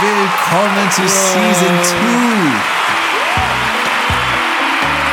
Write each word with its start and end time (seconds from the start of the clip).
willkommen 0.00 0.90
zu 0.90 1.08
Season 1.08 1.82
2 1.82 2.77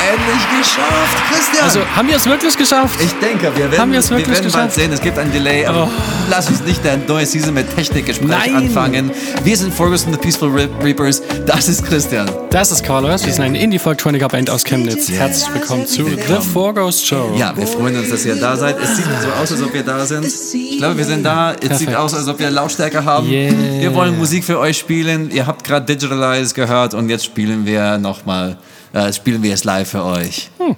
endlich 0.05 0.59
geschafft, 0.59 1.17
Christian. 1.31 1.63
Also 1.63 1.79
haben 1.95 2.07
wir 2.07 2.15
es 2.15 2.25
wirklich 2.25 2.57
geschafft? 2.57 2.99
Ich 3.01 3.13
denke, 3.13 3.55
wir 3.55 3.71
werden, 3.71 3.77
haben 3.79 3.91
wir 3.91 3.99
es 3.99 4.09
wirklich 4.09 4.27
wir 4.27 4.33
werden 4.33 4.45
geschafft? 4.45 4.63
bald 4.63 4.73
sehen. 4.73 4.93
Es 4.93 5.01
gibt 5.01 5.17
ein 5.17 5.31
Delay, 5.31 5.65
aber 5.65 5.85
oh. 5.85 6.01
lass 6.29 6.49
uns 6.49 6.61
nicht 6.61 6.85
ein 6.85 7.03
neues 7.07 7.31
Season 7.31 7.53
mit 7.53 7.73
Technikgespräch 7.75 8.55
anfangen. 8.55 9.11
Wir 9.43 9.57
sind 9.57 9.73
Ferguson 9.73 10.13
The 10.13 10.19
Peaceful 10.19 10.49
Reapers. 10.81 11.21
Das 11.45 11.67
ist 11.67 11.85
Christian. 11.85 12.29
Das 12.51 12.71
ist 12.71 12.83
Carlos. 12.83 13.25
Wir 13.25 13.33
sind 13.33 13.43
eine 13.43 13.59
Indie-Folk-Troniker 13.59 14.27
Band 14.27 14.49
aus 14.49 14.63
Chemnitz. 14.63 15.09
Yeah. 15.09 15.21
Herzlich 15.21 15.53
willkommen 15.53 15.87
zu 15.87 16.05
The 16.05 16.47
Four 16.53 16.73
Ghost 16.73 17.05
Show. 17.05 17.33
Ja, 17.37 17.55
wir 17.55 17.67
freuen 17.67 17.97
uns, 17.97 18.09
dass 18.09 18.25
ihr 18.25 18.35
da 18.35 18.55
seid. 18.55 18.77
Es 18.81 18.97
sieht 18.97 19.05
so 19.05 19.29
aus, 19.41 19.51
als 19.51 19.61
ob 19.61 19.73
wir 19.73 19.83
da 19.83 20.05
sind. 20.05 20.25
Ich 20.25 20.77
glaube, 20.77 20.97
wir 20.97 21.05
sind 21.05 21.23
da. 21.23 21.53
Es 21.53 21.59
Perfekt. 21.59 21.79
sieht 21.79 21.95
aus, 21.95 22.13
als 22.13 22.27
ob 22.27 22.39
wir 22.39 22.49
Lautstärke 22.51 23.03
haben. 23.03 23.27
Yeah. 23.29 23.53
Wir 23.79 23.93
wollen 23.93 24.17
Musik 24.17 24.43
für 24.43 24.59
euch 24.59 24.77
spielen. 24.77 25.31
Ihr 25.31 25.47
habt 25.47 25.63
gerade 25.63 25.85
Digitalize 25.85 26.53
gehört 26.53 26.93
und 26.93 27.09
jetzt 27.09 27.25
spielen 27.25 27.65
wir 27.65 27.97
nochmal 27.97 28.57
äh, 28.95 29.13
spielen 29.13 29.43
wir 29.43 29.53
es 29.53 29.63
live 29.63 29.89
für 29.89 30.03
euch. 30.03 30.49
Hm. 30.57 30.75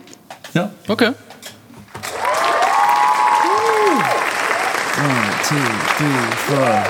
Ja. 0.54 0.72
Okay. 0.88 1.12
One, 4.98 5.30
two, 5.48 5.56
three, 5.98 6.32
four. 6.48 6.84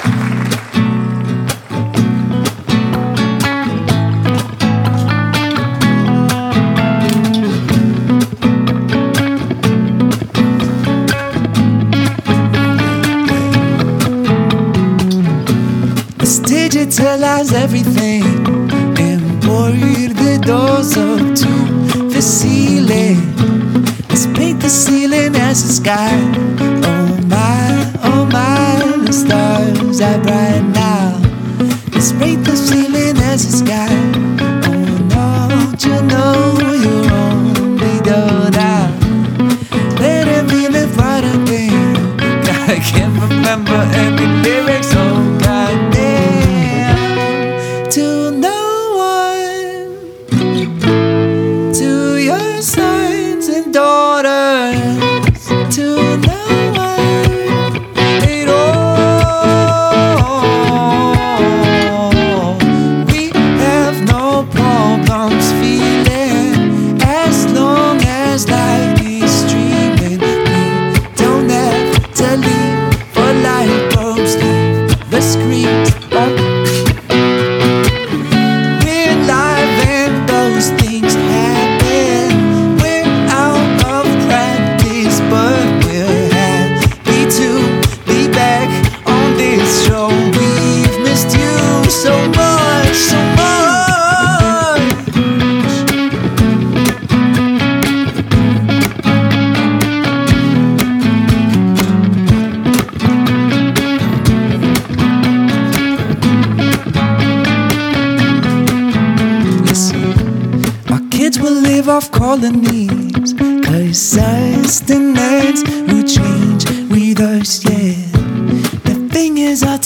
digitalize 16.48 17.54
everything 17.54 17.97
and 19.74 20.16
the 20.16 20.40
doors 20.46 20.96
up 20.98 21.20
to 21.36 22.08
the 22.10 22.22
ceiling. 22.22 23.36
Let's 24.10 24.28
paint 24.28 24.62
the 24.62 24.70
ceiling 24.70 25.36
as 25.36 25.64
the 25.64 25.74
sky. 25.74 26.12
Oh 26.84 27.18
my, 27.28 27.94
oh 28.04 28.26
my, 28.26 29.06
the 29.06 29.14
stars 29.14 30.02
are 30.02 30.20
bright 30.22 30.64
now. 30.74 31.20
Let's 31.94 32.12
paint 32.14 32.46
the 32.46 32.56
ceiling 32.56 33.18
as 33.18 33.46
the 33.46 33.66
sky. 33.66 34.07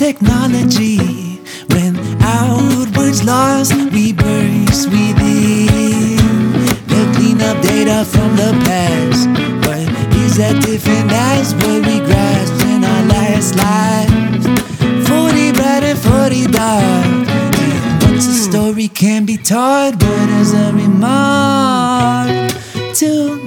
Technology, 0.02 0.98
when 1.74 1.96
outwards 2.24 3.24
lost, 3.24 3.72
we 3.94 4.12
burst 4.12 4.90
within. 4.90 6.18
They'll 6.88 7.14
clean 7.14 7.40
up 7.40 7.62
data 7.62 8.04
from 8.04 8.36
the 8.36 8.52
past. 8.66 9.30
But 9.62 9.86
is 10.26 10.38
that 10.38 10.60
different 10.66 11.12
as 11.12 11.54
what 11.54 11.86
we 11.86 12.00
grasped 12.00 12.64
in 12.66 12.84
our 12.84 13.04
last 13.14 13.56
lives? 13.56 14.46
40 15.08 15.52
bright 15.52 15.84
and 15.84 16.00
40 16.00 16.48
dark 16.48 17.28
story 18.50 18.88
can 18.88 19.24
be 19.26 19.38
taught, 19.38 20.00
but 20.00 20.30
as 20.42 20.52
a 20.54 20.74
remark 20.74 22.52
to 22.96 23.41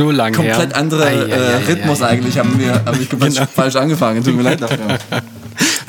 haben 0.00 0.06
so 0.06 0.10
lang 0.10 0.34
her. 0.40 0.54
Komplett 0.54 0.74
andere 0.74 1.04
Ei, 1.04 1.08
ei, 1.08 1.28
äh, 1.28 1.32
ei, 1.32 1.54
ei, 1.54 1.64
Rhythmus 1.68 2.02
ei. 2.02 2.06
eigentlich 2.08 2.38
haben 2.38 2.58
wir, 2.58 2.74
habe 2.84 2.98
ich 3.00 3.10
komplett 3.10 3.34
Genau. 3.34 3.46
falsch 3.54 3.76
angefangen. 3.76 4.22
Tut 4.22 4.36
mir 4.36 4.42
leid 4.42 4.60
dafür. 4.62 4.78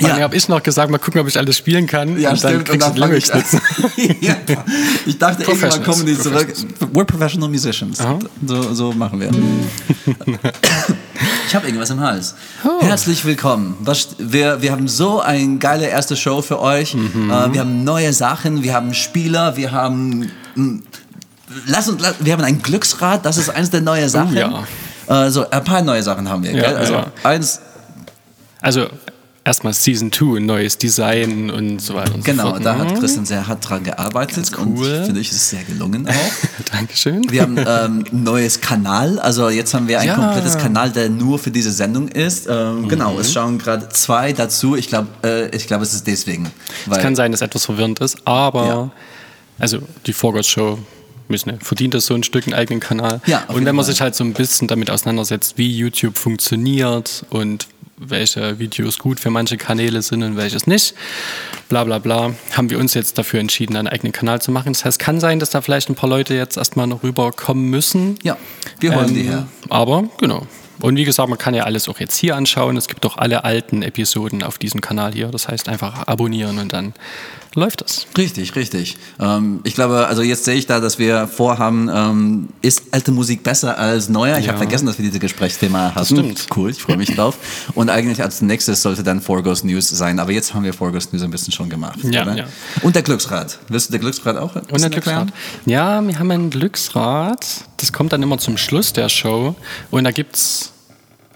Ja. 0.00 0.20
habe 0.20 0.36
ich 0.36 0.48
noch 0.48 0.62
gesagt, 0.62 0.90
mal 0.90 0.98
gucken, 0.98 1.20
ob 1.20 1.28
ich 1.28 1.36
alles 1.36 1.58
spielen 1.58 1.86
kann. 1.86 2.18
Ja, 2.18 2.30
und 2.30 2.42
dann 2.42 2.52
stimmt. 2.52 2.68
kriegst 2.68 2.88
du 2.88 2.92
fang 2.92 3.10
Lyrics 3.10 3.32
ich 3.96 4.16
ja. 4.22 4.36
Ich 5.04 5.18
dachte, 5.18 5.42
irgendwann 5.42 5.82
kommen 5.82 6.06
die 6.06 6.16
zurück. 6.18 6.48
We're 6.94 7.04
professional 7.04 7.48
musicians. 7.48 8.00
Aha. 8.00 8.18
So, 8.46 8.74
so 8.74 8.92
machen 8.92 9.20
wir. 9.20 9.30
Ich 11.48 11.54
habe 11.54 11.66
irgendwas 11.66 11.90
im 11.90 12.00
Hals. 12.00 12.34
Oh. 12.64 12.80
Herzlich 12.80 13.24
willkommen. 13.24 13.76
Was, 13.80 14.08
wir, 14.18 14.62
wir 14.62 14.70
haben 14.72 14.86
so 14.88 15.20
eine 15.20 15.56
geile 15.58 15.86
erste 15.86 16.16
Show 16.16 16.42
für 16.42 16.60
euch. 16.60 16.94
Mhm. 16.94 17.30
Äh, 17.30 17.52
wir 17.54 17.60
haben 17.60 17.84
neue 17.84 18.12
Sachen, 18.12 18.62
wir 18.62 18.74
haben 18.74 18.94
Spieler, 18.94 19.56
wir 19.56 19.72
haben. 19.72 20.30
Lass 21.66 21.88
uns, 21.88 22.02
wir 22.20 22.32
haben 22.32 22.44
ein 22.44 22.60
Glücksrad, 22.62 23.24
das 23.24 23.36
ist 23.38 23.48
eines 23.50 23.70
der 23.70 23.80
neuen 23.80 24.08
Sachen. 24.08 24.36
Oh 24.36 24.64
ja. 25.08 25.26
Äh, 25.26 25.30
so, 25.30 25.48
ein 25.48 25.64
paar 25.64 25.82
neue 25.82 26.02
Sachen 26.02 26.28
haben 26.28 26.42
wir. 26.44 26.52
Ja? 26.54 26.64
Also 26.74 26.92
ja. 26.94 27.06
eins, 27.24 27.60
Also 28.60 28.88
erstmal 29.44 29.72
Season 29.72 30.12
2, 30.12 30.40
neues 30.40 30.76
Design 30.76 31.48
und 31.50 31.80
so 31.80 31.94
weiter 31.94 32.14
und 32.14 32.22
genau, 32.22 32.48
so 32.48 32.50
fort. 32.50 32.66
da 32.66 32.76
hat 32.76 32.98
Christian 33.00 33.24
sehr 33.24 33.46
hart 33.46 33.66
dran 33.66 33.82
gearbeitet 33.82 34.54
und 34.58 34.76
cool. 34.78 35.04
finde 35.06 35.20
ich, 35.20 35.30
es 35.30 35.36
ist 35.36 35.48
sehr 35.48 35.64
gelungen 35.64 36.06
auch. 36.06 36.12
Dankeschön. 36.72 37.30
Wir 37.30 37.40
haben 37.42 37.56
ähm, 37.56 38.04
ein 38.12 38.22
neues 38.24 38.60
Kanal, 38.60 39.18
also 39.20 39.48
jetzt 39.48 39.72
haben 39.72 39.88
wir 39.88 40.00
ein 40.00 40.08
Ja. 40.08 40.16
komplettes 40.16 40.58
Kanal, 40.58 40.90
der 40.90 41.08
nur 41.08 41.38
für 41.38 41.50
diese 41.50 41.72
Sendung 41.72 42.08
ist. 42.08 42.46
Ähm, 42.50 42.88
Genau, 42.88 43.14
Mhm. 43.14 43.20
es 43.20 43.32
schauen 43.32 43.56
gerade 43.58 43.88
zwei 43.88 44.34
dazu. 44.34 44.76
Ich 44.76 44.88
glaube, 44.88 45.08
äh, 45.24 45.48
ich 45.56 45.66
glaube, 45.66 45.84
es 45.84 45.94
ist 45.94 46.06
deswegen. 46.06 46.50
Es 46.90 46.98
kann 46.98 47.16
sein, 47.16 47.32
dass 47.32 47.40
etwas 47.40 47.64
verwirrend 47.64 48.00
ist, 48.00 48.18
aber 48.26 48.66
Ja. 48.66 48.90
also 49.58 49.78
die 50.04 50.12
Vorgott 50.12 50.44
Show 50.44 50.78
müssen, 51.30 51.58
verdient 51.60 51.94
das 51.94 52.06
so 52.06 52.14
ein 52.14 52.22
Stück 52.22 52.46
einen 52.46 52.54
eigenen 52.54 52.80
Kanal. 52.80 53.20
Ja, 53.26 53.44
und 53.48 53.64
wenn 53.64 53.74
man 53.76 53.84
Fall. 53.84 53.92
sich 53.92 54.00
halt 54.00 54.14
so 54.14 54.24
ein 54.24 54.32
bisschen 54.32 54.68
damit 54.68 54.90
auseinandersetzt, 54.90 55.58
wie 55.58 55.70
YouTube 55.76 56.16
funktioniert 56.16 57.24
und 57.30 57.68
welche 57.98 58.58
Videos 58.58 58.98
gut 58.98 59.20
für 59.20 59.30
manche 59.30 59.56
Kanäle 59.56 60.02
sind 60.02 60.22
und 60.22 60.36
welches 60.36 60.66
nicht, 60.66 60.94
bla 61.68 61.84
bla 61.84 61.98
bla, 61.98 62.32
haben 62.52 62.70
wir 62.70 62.78
uns 62.78 62.94
jetzt 62.94 63.18
dafür 63.18 63.40
entschieden, 63.40 63.76
einen 63.76 63.88
eigenen 63.88 64.12
Kanal 64.12 64.40
zu 64.40 64.52
machen. 64.52 64.72
Das 64.72 64.84
heißt, 64.84 64.98
kann 64.98 65.20
sein, 65.20 65.40
dass 65.40 65.50
da 65.50 65.60
vielleicht 65.60 65.88
ein 65.88 65.94
paar 65.94 66.08
Leute 66.08 66.34
jetzt 66.34 66.56
erstmal 66.56 66.86
noch 66.86 67.02
rüberkommen 67.02 67.68
müssen. 67.68 68.18
ja, 68.22 68.36
wir 68.80 68.94
holen 68.94 69.08
Ähm, 69.08 69.14
die 69.14 69.22
her. 69.22 69.48
Aber 69.68 70.04
genau. 70.20 70.46
Und 70.80 70.96
wie 70.96 71.04
gesagt, 71.04 71.28
man 71.28 71.38
kann 71.38 71.54
ja 71.54 71.64
alles 71.64 71.88
auch 71.88 71.98
jetzt 71.98 72.16
hier 72.16 72.36
anschauen. 72.36 72.76
Es 72.76 72.86
gibt 72.86 73.04
auch 73.04 73.16
alle 73.16 73.42
alten 73.44 73.82
Episoden 73.82 74.44
auf 74.44 74.58
diesem 74.58 74.80
Kanal 74.80 75.12
hier. 75.12 75.26
Das 75.28 75.48
heißt, 75.48 75.68
einfach 75.68 76.06
abonnieren 76.06 76.58
und 76.58 76.72
dann 76.72 76.94
läuft 77.54 77.80
das. 77.82 78.06
Richtig, 78.16 78.54
richtig. 78.56 78.96
Ähm, 79.18 79.60
ich 79.64 79.74
glaube, 79.74 80.06
also 80.06 80.22
jetzt 80.22 80.44
sehe 80.44 80.54
ich 80.54 80.66
da, 80.66 80.80
dass 80.80 80.98
wir 80.98 81.26
vorhaben, 81.28 81.88
ähm, 81.92 82.48
ist 82.62 82.82
alte 82.92 83.10
Musik 83.10 83.42
besser 83.42 83.78
als 83.78 84.08
neuer? 84.08 84.38
Ich 84.38 84.44
Ja. 84.46 84.48
habe 84.52 84.58
vergessen, 84.58 84.86
dass 84.86 84.98
wir 84.98 85.04
dieses 85.04 85.20
Gesprächsthema 85.20 85.94
hatten. 85.94 86.06
stimmt. 86.06 86.46
Cool, 86.56 86.70
ich 86.70 86.82
freue 86.82 86.96
mich 86.96 87.14
drauf. 87.14 87.36
Und 87.74 87.90
eigentlich 87.90 88.22
als 88.22 88.42
nächstes 88.42 88.82
sollte 88.82 89.02
dann 89.02 89.20
Forgos 89.20 89.64
News 89.64 89.88
sein. 89.88 90.18
Aber 90.18 90.32
jetzt 90.32 90.54
haben 90.54 90.64
wir 90.64 90.72
Forgos 90.74 91.12
News 91.12 91.22
ein 91.22 91.30
bisschen 91.30 91.52
schon 91.52 91.68
gemacht. 91.68 91.98
Ja, 92.04 92.32
ja. 92.34 92.44
Und 92.82 92.94
der 92.94 93.02
Glücksrad. 93.02 93.58
Willst 93.68 93.88
du 93.88 93.92
der 93.92 94.00
Glücksrad 94.00 94.36
auch 94.36 94.54
Und 94.56 94.84
ein 94.84 94.90
Glücksrad. 94.90 95.28
Ja, 95.66 96.00
wir 96.06 96.18
haben 96.18 96.30
ein 96.30 96.50
Glücksrad. 96.50 97.44
Das 97.78 97.92
kommt 97.92 98.12
dann 98.12 98.22
immer 98.22 98.38
zum 98.38 98.56
Schluss 98.58 98.92
der 98.92 99.08
Show. 99.08 99.56
Und 99.90 100.04
da 100.04 100.10
gibt 100.10 100.36
es 100.36 100.72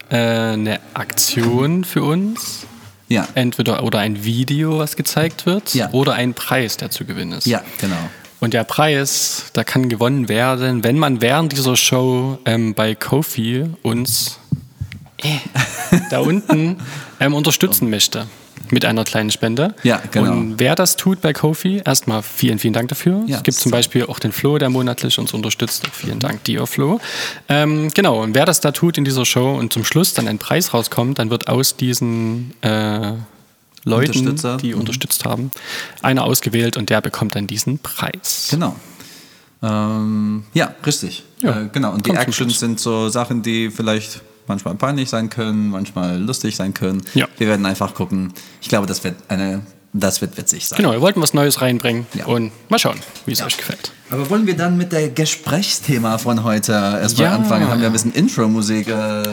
äh, 0.09 0.17
eine 0.17 0.79
Aktion 0.93 1.83
für 1.83 2.03
uns. 2.03 2.65
Ja. 3.09 3.27
Entweder 3.35 3.83
oder 3.83 3.99
ein 3.99 4.23
Video, 4.23 4.79
was 4.79 4.95
gezeigt 4.95 5.45
wird, 5.45 5.73
Ja. 5.73 5.89
oder 5.91 6.13
ein 6.13 6.33
Preis, 6.33 6.77
der 6.77 6.89
zu 6.89 7.05
gewinnen 7.05 7.33
ist. 7.33 7.45
Ja, 7.47 7.61
genau. 7.79 7.95
Und 8.39 8.53
der 8.53 8.63
Preis, 8.65 9.45
da 9.53 9.63
kann 9.63 9.87
gewonnen 9.89 10.27
werden, 10.29 10.83
wenn 10.83 10.97
man 10.99 11.21
während 11.21 11.51
dieser 11.53 11.77
Show 11.77 12.37
ähm, 12.45 12.73
bei 12.73 12.93
Kofi 12.95 13.65
uns 13.83 14.37
äh, 15.21 15.37
da 16.09 16.19
unten 16.19 16.77
ähm, 17.19 17.33
unterstützen 17.35 17.89
möchte. 17.91 18.27
Mit 18.73 18.85
einer 18.85 19.03
kleinen 19.03 19.31
Spende. 19.31 19.73
Ja, 19.83 20.01
genau. 20.11 20.31
Und 20.31 20.59
wer 20.59 20.75
das 20.75 20.95
tut 20.97 21.21
bei 21.21 21.31
Kofi, 21.33 21.81
erstmal 21.85 22.23
vielen, 22.23 22.59
vielen 22.59 22.73
Dank 22.73 22.89
dafür. 22.89 23.23
Ja, 23.27 23.37
es 23.37 23.43
gibt 23.43 23.57
zum. 23.57 23.71
Beispiel 23.71 24.05
auch 24.05 24.19
den 24.19 24.31
Flo, 24.31 24.57
der 24.57 24.69
monatlich 24.69 25.17
uns 25.19 25.33
unterstützt. 25.33 25.85
Auch 25.87 25.93
vielen 25.93 26.19
Dank 26.19 26.43
dir, 26.43 26.65
Flo. 26.67 26.99
Ähm, 27.49 27.89
genau, 27.93 28.21
und 28.23 28.35
wer 28.35 28.45
das 28.45 28.59
da 28.59 28.71
tut 28.71 28.97
in 28.97 29.05
dieser 29.05 29.25
Show 29.25 29.55
und 29.55 29.71
zum 29.73 29.83
Schluss 29.85 30.13
dann 30.13 30.27
ein 30.27 30.37
Preis 30.39 30.73
rauskommt, 30.73 31.19
dann 31.19 31.29
wird 31.29 31.47
aus 31.47 31.75
diesen 31.75 32.53
äh, 32.61 33.13
Leuten, 33.85 34.35
die 34.61 34.73
Mhm. 34.73 34.79
unterstützt 34.79 35.25
haben, 35.25 35.51
einer 36.01 36.23
ausgewählt 36.23 36.77
und 36.77 36.89
der 36.89 37.01
bekommt 37.01 37.35
dann 37.35 37.47
diesen 37.47 37.79
Preis. 37.79 38.47
Genau. 38.51 38.75
Ähm, 39.61 40.43
ja, 40.53 40.73
richtig. 40.85 41.23
Ja, 41.39 41.61
Äh, 41.61 41.69
genau. 41.71 41.91
Und 41.93 42.05
die 42.05 42.11
Actions 42.11 42.59
sind 42.59 42.79
so 42.79 43.09
Sachen, 43.09 43.41
die 43.43 43.69
vielleicht 43.71 44.21
manchmal 44.47 44.75
peinlich 44.75 45.09
sein 45.09 45.29
können, 45.29 45.69
manchmal 45.69 46.19
lustig 46.19 46.55
sein 46.55 46.73
können. 46.73 47.01
Ja. 47.13 47.27
Wir 47.37 47.47
werden 47.47 47.65
einfach 47.65 47.93
gucken. 47.93 48.33
Ich 48.61 48.69
glaube, 48.69 48.87
das 48.87 49.03
wird 49.03 49.15
eine, 49.27 49.61
das 49.93 50.21
wird 50.21 50.37
witzig 50.37 50.67
sein. 50.67 50.77
Genau, 50.77 50.91
wir 50.91 51.01
wollten 51.01 51.21
was 51.21 51.33
Neues 51.33 51.61
reinbringen 51.61 52.05
Ja. 52.13 52.25
und 52.25 52.51
mal 52.69 52.79
schauen, 52.79 52.99
wie 53.25 53.31
es 53.33 53.41
euch 53.41 53.57
gefällt. 53.57 53.91
Aber 54.09 54.29
wollen 54.29 54.45
wir 54.47 54.55
dann 54.55 54.77
mit 54.77 54.91
der 54.91 55.09
Gesprächsthema 55.09 56.17
von 56.17 56.43
heute 56.43 56.71
erstmal 56.71 57.27
Ja. 57.29 57.35
anfangen? 57.35 57.67
Haben 57.69 57.79
wir 57.81 57.87
ein 57.87 57.93
bisschen 57.93 58.13
Intro-Musik? 58.13 58.87
Äh, 58.87 59.23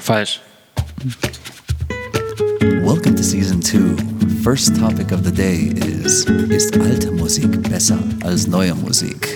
Falsch. 0.00 0.40
Welcome 2.60 3.14
to 3.16 3.22
Season 3.22 3.60
2. 3.62 3.78
First 4.42 4.76
topic 4.78 5.10
of 5.12 5.20
the 5.24 5.32
day 5.32 5.72
is, 6.04 6.24
ist 6.50 6.78
alte 6.78 7.10
Musik 7.12 7.62
besser 7.70 7.98
als 8.22 8.46
neue 8.46 8.74
Musik? 8.74 9.28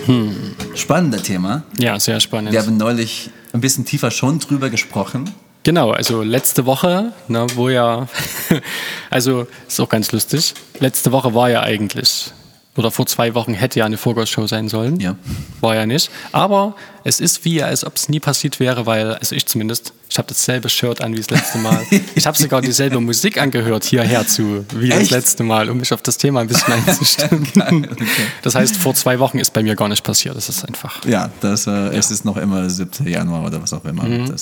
Spannendes 0.79 1.23
Thema. 1.23 1.63
Ja, 1.77 1.99
sehr 1.99 2.19
spannend. 2.19 2.53
Wir 2.53 2.61
haben 2.61 2.77
neulich 2.77 3.29
ein 3.53 3.61
bisschen 3.61 3.85
tiefer 3.85 4.11
schon 4.11 4.39
drüber 4.39 4.69
gesprochen. 4.69 5.29
Genau, 5.63 5.91
also 5.91 6.23
letzte 6.23 6.65
Woche, 6.65 7.11
ne, 7.27 7.45
wo 7.55 7.69
ja, 7.69 8.07
also 9.09 9.45
ist 9.67 9.79
auch 9.79 9.89
ganz 9.89 10.11
lustig. 10.11 10.53
Letzte 10.79 11.11
Woche 11.11 11.35
war 11.35 11.49
ja 11.49 11.61
eigentlich, 11.61 12.31
oder 12.79 12.91
vor 12.91 13.05
zwei 13.05 13.35
Wochen 13.35 13.53
hätte 13.53 13.79
ja 13.79 13.85
eine 13.85 13.97
Vorgausshow 13.97 14.47
sein 14.47 14.69
sollen. 14.69 15.01
Ja. 15.01 15.17
War 15.59 15.75
ja 15.75 15.85
nicht. 15.85 16.09
Aber 16.31 16.75
es 17.03 17.19
ist 17.19 17.43
wie, 17.43 17.61
als 17.61 17.85
ob 17.85 17.97
es 17.97 18.07
nie 18.07 18.21
passiert 18.21 18.61
wäre, 18.61 18.85
weil, 18.85 19.15
also 19.15 19.35
ich 19.35 19.45
zumindest, 19.45 19.91
ich 20.09 20.17
habe 20.17 20.29
dasselbe 20.29 20.69
Shirt 20.69 21.01
an 21.01 21.11
wie 21.11 21.17
das 21.17 21.29
letzte 21.29 21.57
Mal. 21.57 21.85
Ich 22.15 22.25
habe 22.25 22.37
sogar 22.37 22.61
dieselbe 22.61 23.01
Musik 23.01 23.37
angehört 23.37 23.83
hierher 23.83 24.25
zu, 24.25 24.65
wie 24.75 24.91
Echt? 24.91 25.01
das 25.01 25.09
letzte 25.09 25.43
Mal, 25.43 25.69
um 25.69 25.77
mich 25.77 25.91
auf 25.93 26.01
das 26.01 26.17
Thema 26.17 26.39
ein 26.39 26.47
bisschen 26.47 26.73
einzustimmen. 26.73 27.47
Das 28.41 28.55
heißt, 28.55 28.77
vor 28.77 28.95
zwei 28.95 29.19
Wochen 29.19 29.39
ist 29.39 29.51
bei 29.51 29.61
mir 29.61 29.75
gar 29.75 29.89
nicht 29.89 30.03
passiert. 30.03 30.37
Das 30.37 30.47
ist 30.47 30.65
einfach. 30.65 31.03
Ja, 31.05 31.29
das, 31.41 31.67
äh, 31.67 31.71
es 31.71 32.11
ist 32.11 32.23
noch 32.23 32.37
immer 32.37 32.69
7. 32.69 33.05
Januar 33.05 33.45
oder 33.45 33.61
was 33.61 33.73
auch 33.73 33.83
immer. 33.83 34.03
Mhm. 34.03 34.33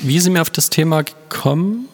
Wie 0.00 0.20
sind 0.20 0.34
wir 0.34 0.42
auf 0.42 0.50
das 0.50 0.68
Thema 0.68 1.02
gekommen? 1.02 1.88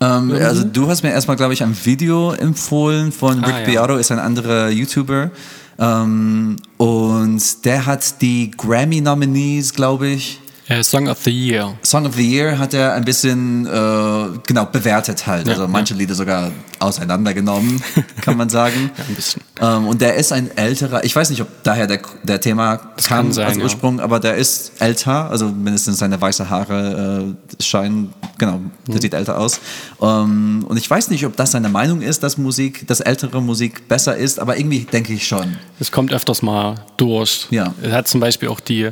Ähm, 0.00 0.32
also 0.32 0.64
du 0.64 0.88
hast 0.88 1.02
mir 1.02 1.10
erstmal, 1.10 1.36
glaube 1.36 1.52
ich, 1.52 1.62
ein 1.62 1.76
Video 1.84 2.32
empfohlen 2.32 3.12
von 3.12 3.44
Ah, 3.44 3.46
Rick 3.46 3.68
ja. 3.74 3.82
Beato, 3.82 3.96
ist 3.96 4.10
ein 4.10 4.18
anderer 4.18 4.70
YouTuber. 4.70 5.30
Ähm, 5.78 6.56
und 6.78 7.64
der 7.64 7.86
hat 7.86 8.20
die 8.22 8.50
Grammy-Nominees, 8.50 9.74
glaube 9.74 10.08
ich, 10.08 10.40
Äh, 10.70 10.84
Song 10.84 11.08
of 11.08 11.18
the 11.24 11.30
Year. 11.32 11.74
Song 11.82 12.06
of 12.06 12.14
the 12.14 12.22
Year 12.22 12.56
hat 12.56 12.74
er 12.74 12.92
ein 12.94 13.04
bisschen 13.04 13.66
äh, 13.66 14.38
genau 14.46 14.66
bewertet 14.66 15.26
halt. 15.26 15.46
Ja, 15.48 15.54
also 15.54 15.66
manche 15.66 15.94
Lieder 15.94 16.14
sogar 16.14 16.52
auseinandergenommen, 16.78 17.82
kann 18.20 18.36
man 18.36 18.48
sagen. 18.48 18.92
Ja, 18.96 19.04
ein 19.08 19.14
bisschen. 19.16 19.42
Ähm, 19.60 19.88
und 19.88 20.00
der 20.00 20.14
ist 20.14 20.32
ein 20.32 20.56
älterer, 20.56 21.02
ich 21.04 21.14
weiß 21.14 21.30
nicht, 21.30 21.42
ob 21.42 21.48
daher 21.64 21.88
der, 21.88 22.00
der 22.22 22.40
Thema 22.40 22.76
kam 22.76 22.94
kann 23.26 23.32
sein, 23.32 23.48
als 23.48 23.56
ja. 23.56 23.64
Ursprung, 23.64 23.98
aber 23.98 24.20
der 24.20 24.36
ist 24.36 24.72
älter, 24.80 25.28
also 25.28 25.48
mindestens 25.48 25.98
seine 25.98 26.20
weiße 26.20 26.48
Haare 26.48 27.34
äh, 27.58 27.62
scheinen, 27.62 28.14
genau, 28.38 28.60
der 28.86 28.94
Mhm. 28.94 29.00
sieht 29.00 29.14
älter 29.14 29.38
aus. 29.38 29.60
Ähm, 30.00 30.64
und 30.68 30.76
ich 30.76 30.88
weiß 30.88 31.10
nicht, 31.10 31.26
ob 31.26 31.36
das 31.36 31.50
seine 31.50 31.68
Meinung 31.68 32.00
ist, 32.00 32.22
dass 32.22 32.38
Musik, 32.38 32.86
dass 32.86 33.00
ältere 33.00 33.42
Musik 33.42 33.88
besser 33.88 34.16
ist, 34.16 34.38
aber 34.38 34.56
irgendwie 34.56 34.84
denke 34.84 35.12
ich 35.12 35.26
schon. 35.26 35.56
Es 35.80 35.90
kommt 35.90 36.12
öfters 36.12 36.42
mal 36.42 36.76
durch. 36.96 37.48
Ja. 37.50 37.74
Er 37.82 37.92
hat 37.92 38.06
zum 38.08 38.20
Beispiel 38.20 38.48
auch 38.48 38.60
die 38.60 38.90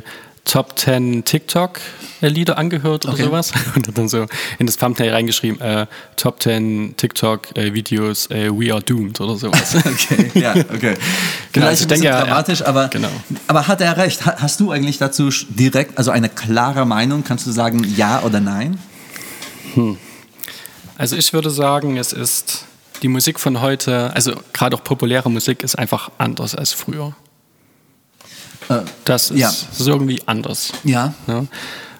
Top 0.51 0.79
10 0.79 1.25
TikTok-Lieder 1.25 2.57
angehört 2.57 3.05
oder 3.05 3.13
Okay. 3.13 3.23
sowas 3.25 3.51
und 3.75 3.87
hat 3.87 3.97
dann 3.97 4.09
so 4.09 4.25
in 4.57 4.65
das 4.65 4.77
Thumbnail 4.77 5.11
reingeschrieben, 5.13 5.61
äh, 5.61 5.85
Top 6.15 6.41
10 6.41 6.95
TikTok-Videos, 6.97 8.27
äh, 8.31 8.49
We 8.51 8.73
Are 8.73 8.81
Doomed 8.81 9.21
oder 9.21 9.35
sowas. 9.35 9.75
Okay, 9.85 10.31
ja, 10.39 10.55
okay. 10.55 10.95
Genau, 11.51 11.65
Vielleicht 11.65 11.67
also 11.67 11.83
ich 11.83 11.87
denke, 11.87 12.05
ja, 12.07 12.21
dramatisch, 12.25 12.63
aber, 12.63 12.87
genau. 12.87 13.09
aber 13.47 13.67
hat 13.67 13.79
er 13.81 13.97
recht? 13.97 14.25
Ha- 14.25 14.35
Hast 14.39 14.59
du 14.59 14.71
eigentlich 14.71 14.97
dazu 14.97 15.29
direkt, 15.49 15.97
also 15.97 16.09
eine 16.11 16.29
klare 16.29 16.85
Meinung? 16.85 17.23
Kannst 17.23 17.45
du 17.45 17.51
sagen 17.51 17.83
ja 17.95 18.21
oder 18.23 18.39
nein? 18.39 18.79
Also 20.97 21.15
ich 21.15 21.31
würde 21.33 21.49
sagen, 21.49 21.97
es 21.97 22.11
ist 22.13 22.65
die 23.01 23.07
Musik 23.07 23.39
von 23.39 23.61
heute, 23.61 24.11
also 24.13 24.33
gerade 24.53 24.75
auch 24.75 24.83
populäre 24.83 25.29
Musik 25.29 25.63
ist 25.63 25.77
einfach 25.77 26.09
anders 26.17 26.55
als 26.55 26.73
früher. 26.73 27.15
Äh, 28.69 28.81
Das 29.05 29.31
ist, 29.31 29.39
ja. 29.39 29.49
ist 29.49 29.87
irgendwie 29.87 30.21
anders. 30.25 30.71
Ja. 30.83 31.13
Ne? 31.27 31.47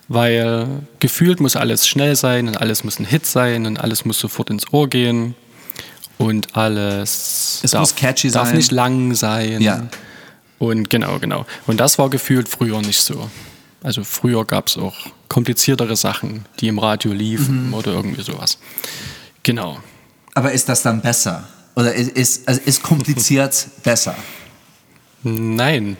Weil 0.07 0.67
gefühlt 0.99 1.39
muss 1.39 1.55
alles 1.55 1.87
schnell 1.87 2.15
sein 2.15 2.47
und 2.47 2.57
alles 2.57 2.83
muss 2.83 2.99
ein 2.99 3.05
Hit 3.05 3.25
sein 3.25 3.65
und 3.65 3.77
alles 3.79 4.05
muss 4.05 4.19
sofort 4.19 4.49
ins 4.49 4.71
Ohr 4.73 4.87
gehen 4.87 5.35
und 6.17 6.55
alles 6.57 7.59
Es 7.63 7.71
darf, 7.71 7.81
muss 7.81 7.95
catchy 7.95 8.31
darf 8.31 8.47
sein. 8.47 8.57
nicht 8.57 8.71
lang 8.71 9.13
sein. 9.13 9.61
Ja. 9.61 9.87
Und 10.57 10.89
genau, 10.89 11.19
genau. 11.19 11.45
Und 11.67 11.79
das 11.79 11.97
war 11.99 12.09
gefühlt 12.09 12.49
früher 12.49 12.81
nicht 12.81 13.01
so. 13.01 13.29
Also 13.81 14.03
früher 14.03 14.43
gab 14.45 14.67
es 14.67 14.77
auch 14.77 14.95
kompliziertere 15.29 15.95
Sachen, 15.95 16.45
die 16.59 16.67
im 16.67 16.79
Radio 16.79 17.13
liefen 17.13 17.67
Mhm. 17.67 17.73
oder 17.75 17.93
irgendwie 17.93 18.21
sowas. 18.23 18.57
Genau. 19.43 19.77
Aber 20.33 20.51
ist 20.51 20.67
das 20.67 20.81
dann 20.81 21.01
besser? 21.01 21.47
Oder 21.75 21.93
ist, 21.93 22.09
ist, 22.11 22.47
also 22.47 22.59
ist 22.65 22.83
kompliziert 22.83 23.67
besser? 23.83 24.15
Nein. 25.23 25.97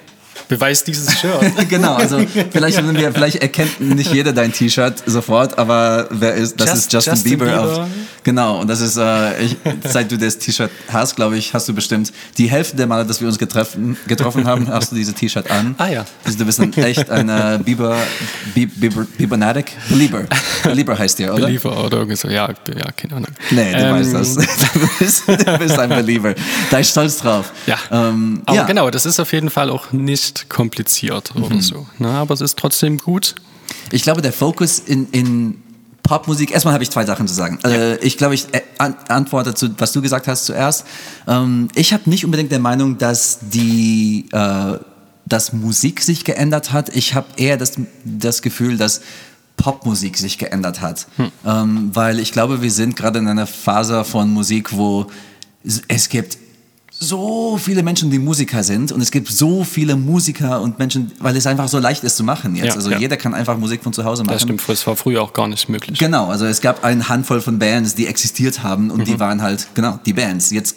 Beweis 0.49 0.83
dieses 0.83 1.17
Shirt. 1.19 1.39
genau, 1.69 1.93
also 1.95 2.19
vielleicht, 2.51 2.83
wir, 2.93 3.13
vielleicht 3.13 3.37
erkennt 3.37 3.79
nicht 3.79 4.11
jeder 4.11 4.33
dein 4.33 4.51
T-Shirt 4.51 5.03
sofort, 5.05 5.57
aber 5.57 6.07
wer 6.09 6.33
ist, 6.33 6.59
das 6.59 6.69
Just- 6.71 6.77
ist 6.79 6.93
Justin, 6.93 7.13
Justin 7.13 7.31
Bieber. 7.39 7.61
Auf, 7.63 7.73
Bieber. 7.75 7.87
genau, 8.23 8.59
und 8.59 8.67
das 8.67 8.81
ist, 8.81 8.97
äh, 8.97 9.41
ich, 9.43 9.55
seit 9.87 10.11
du 10.11 10.17
das 10.17 10.37
T-Shirt 10.39 10.71
hast, 10.91 11.15
glaube 11.15 11.37
ich, 11.37 11.53
hast 11.53 11.69
du 11.69 11.73
bestimmt 11.73 12.11
die 12.37 12.49
Hälfte 12.49 12.75
der 12.75 12.87
Male, 12.87 13.05
dass 13.05 13.21
wir 13.21 13.27
uns 13.27 13.37
getreffen, 13.37 13.95
getroffen 14.07 14.45
haben, 14.47 14.67
hast 14.67 14.91
du 14.91 14.95
dieses 14.95 15.13
T-Shirt 15.13 15.49
an. 15.51 15.75
Ah, 15.77 15.87
ja. 15.87 16.05
Also 16.25 16.37
du 16.39 16.45
bist 16.45 16.59
ein, 16.59 16.73
echt 16.77 17.09
ein 17.09 17.29
äh, 17.29 17.59
Bieber, 17.63 17.95
Bieber, 18.55 18.73
Bieber, 18.75 19.07
Biebernatic? 19.17 19.71
Belieber. 19.87 20.23
Belieber 20.63 20.97
heißt 20.97 21.19
der, 21.19 21.33
oder? 21.33 21.45
Believer 21.45 21.85
oder 21.85 21.97
irgendwie 21.97 22.15
so. 22.17 22.27
Ja, 22.27 22.49
ja, 22.49 22.91
keine 22.97 23.15
Ahnung. 23.17 23.29
Nee, 23.51 23.71
du 23.71 23.77
Ähm, 23.77 23.95
weißt 23.95 24.13
das. 24.15 24.35
Du 24.73 24.87
bist, 24.99 25.23
du 25.27 25.57
bist 25.57 25.77
ein 25.79 25.89
Believer. 25.89 26.33
Da 26.71 26.79
ist 26.79 26.91
stolz 26.91 27.17
drauf. 27.17 27.51
Ja. 27.67 27.77
Ähm, 27.91 28.41
aber 28.45 28.55
ja. 28.57 28.63
Genau, 28.65 28.89
das 28.89 29.05
ist 29.05 29.19
auf 29.19 29.31
jeden 29.33 29.49
Fall 29.49 29.69
auch 29.69 29.91
nicht 29.91 30.38
kompliziert 30.47 31.35
oder 31.35 31.61
so. 31.61 31.87
Ne? 31.97 32.09
Aber 32.09 32.33
es 32.33 32.41
ist 32.41 32.57
trotzdem 32.57 32.97
gut. 32.97 33.35
Ich 33.91 34.03
glaube, 34.03 34.21
der 34.21 34.33
Fokus 34.33 34.79
in, 34.79 35.07
in 35.11 35.61
Popmusik, 36.03 36.51
erstmal 36.51 36.73
habe 36.73 36.83
ich 36.83 36.89
zwei 36.89 37.05
Sachen 37.05 37.27
zu 37.27 37.33
sagen. 37.33 37.59
Äh, 37.63 37.97
ich 37.97 38.17
glaube, 38.17 38.33
ich 38.33 38.47
äh, 38.51 38.61
an, 38.77 38.95
antworte 39.09 39.53
zu, 39.53 39.69
was 39.77 39.91
du 39.91 40.01
gesagt 40.01 40.27
hast 40.27 40.45
zuerst. 40.45 40.85
Ähm, 41.27 41.67
ich 41.75 41.93
habe 41.93 42.09
nicht 42.09 42.25
unbedingt 42.25 42.51
der 42.51 42.59
Meinung, 42.59 42.97
dass 42.97 43.39
die, 43.41 44.25
äh, 44.31 44.77
dass 45.25 45.53
Musik 45.53 46.01
sich 46.01 46.23
geändert 46.23 46.71
hat. 46.71 46.95
Ich 46.95 47.13
habe 47.13 47.27
eher 47.37 47.57
das, 47.57 47.73
das 48.03 48.41
Gefühl, 48.41 48.77
dass 48.77 49.01
Popmusik 49.57 50.17
sich 50.17 50.37
geändert 50.37 50.81
hat. 50.81 51.05
Ähm, 51.45 51.91
weil 51.93 52.19
ich 52.19 52.31
glaube, 52.31 52.61
wir 52.61 52.71
sind 52.71 52.95
gerade 52.95 53.19
in 53.19 53.27
einer 53.27 53.45
Phase 53.45 54.03
von 54.05 54.31
Musik, 54.31 54.75
wo 54.75 55.07
es 55.89 56.09
gibt 56.09 56.37
so 57.01 57.57
viele 57.57 57.81
Menschen, 57.81 58.11
die 58.11 58.19
Musiker 58.19 58.61
sind 58.61 58.91
und 58.91 58.99
es 58.99 59.09
gibt 59.09 59.29
so 59.29 59.63
viele 59.63 59.95
Musiker 59.95 60.61
und 60.61 60.79
Menschen, 60.79 61.11
weil 61.19 61.35
es 61.37 61.47
einfach 61.47 61.69
so 61.69 61.79
leicht 61.79 62.03
ist 62.03 62.17
zu 62.17 62.25
machen 62.25 62.55
jetzt. 62.55 62.67
Ja, 62.67 62.73
also 62.73 62.91
ja. 62.91 62.99
jeder 62.99 63.15
kann 63.15 63.33
einfach 63.33 63.57
Musik 63.57 63.83
von 63.83 63.93
zu 63.93 64.03
Hause 64.03 64.23
machen. 64.23 64.33
Das 64.33 64.41
stimmt, 64.41 64.61
das 64.67 64.85
war 64.85 64.97
früher 64.97 65.21
auch 65.21 65.31
gar 65.31 65.47
nicht 65.47 65.69
möglich. 65.69 65.97
Genau, 65.97 66.27
also 66.27 66.45
es 66.45 66.59
gab 66.59 66.83
eine 66.83 67.07
Handvoll 67.07 67.39
von 67.39 67.57
Bands, 67.57 67.95
die 67.95 68.05
existiert 68.05 68.63
haben 68.63 68.91
und 68.91 69.07
die 69.07 69.17
waren 69.17 69.41
halt, 69.41 69.67
genau, 69.75 69.97
die 70.05 70.11
Bands. 70.11 70.51
Jetzt, 70.51 70.75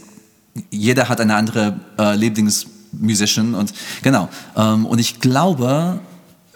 jeder 0.70 1.08
hat 1.08 1.20
eine 1.20 1.34
andere 1.34 1.80
äh, 1.98 2.14
Lieblingsmusician 2.14 3.54
und 3.54 3.72
genau. 4.02 4.28
Ähm, 4.56 4.86
und 4.86 5.00
ich 5.00 5.18
glaube, 5.18 5.98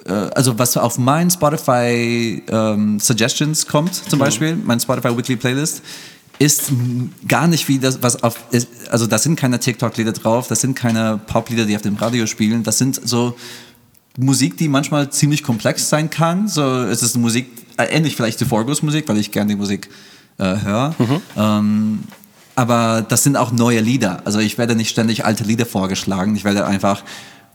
äh, 0.07 0.13
also 0.13 0.57
was 0.61 0.77
auf 0.77 0.97
mein 0.97 1.29
Spotify 1.29 2.41
ähm, 2.49 3.01
Suggestions 3.01 3.67
kommt, 3.67 3.95
zum 3.95 4.21
Beispiel, 4.21 4.55
mein 4.55 4.79
Spotify 4.79 5.17
Weekly 5.17 5.35
Playlist, 5.35 5.83
ist 6.39 6.73
gar 7.27 7.47
nicht 7.47 7.69
wie 7.69 7.79
das, 7.79 8.03
was 8.03 8.23
auf, 8.23 8.39
ist, 8.51 8.69
also 8.91 9.07
da 9.07 9.19
sind 9.19 9.37
keine 9.37 9.59
TikTok-Lieder 9.59 10.13
drauf, 10.13 10.49
das 10.49 10.61
sind 10.61 10.75
keine 10.75 11.19
Pop-Lieder, 11.27 11.65
die 11.65 11.77
auf 11.77 11.83
dem 11.83 11.97
Radio 11.97 12.27
spielen, 12.27 12.63
das 12.63 12.79
sind 12.79 13.01
so 13.03 13.37
Musik, 14.19 14.57
die 14.57 14.69
manchmal 14.69 15.11
ziemlich 15.11 15.43
komplex 15.43 15.89
sein 15.89 16.11
kann. 16.11 16.49
So, 16.49 16.63
es 16.83 17.03
ist 17.03 17.17
Musik, 17.17 17.51
äh, 17.77 17.85
ähnlich 17.85 18.17
vielleicht 18.17 18.39
zu 18.39 18.47
Forgos 18.47 18.83
Musik, 18.83 19.09
weil 19.09 19.19
ich 19.19 19.31
gerne 19.31 19.51
die 19.51 19.57
Musik 19.57 19.91
äh, 20.39 20.57
höre. 20.61 20.95
Ähm, 21.37 22.01
aber 22.55 23.05
das 23.07 23.23
sind 23.23 23.37
auch 23.37 23.53
neue 23.53 23.81
Lieder. 23.81 24.23
Also 24.25 24.39
ich 24.39 24.57
werde 24.57 24.75
nicht 24.75 24.89
ständig 24.89 25.27
alte 25.27 25.45
Lieder 25.45 25.67
vorgeschlagen. 25.67 26.35
Ich 26.35 26.45
werde 26.45 26.65
einfach 26.65 27.05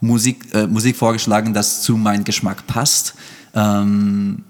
Musik, 0.00 0.54
äh, 0.54 0.68
Musik 0.68 0.96
vorgeschlagen, 0.96 1.54
das 1.54 1.82
zu 1.82 1.96
meinem 1.96 2.22
Geschmack 2.22 2.66
passt. 2.68 3.14
Ähm, 3.54 4.44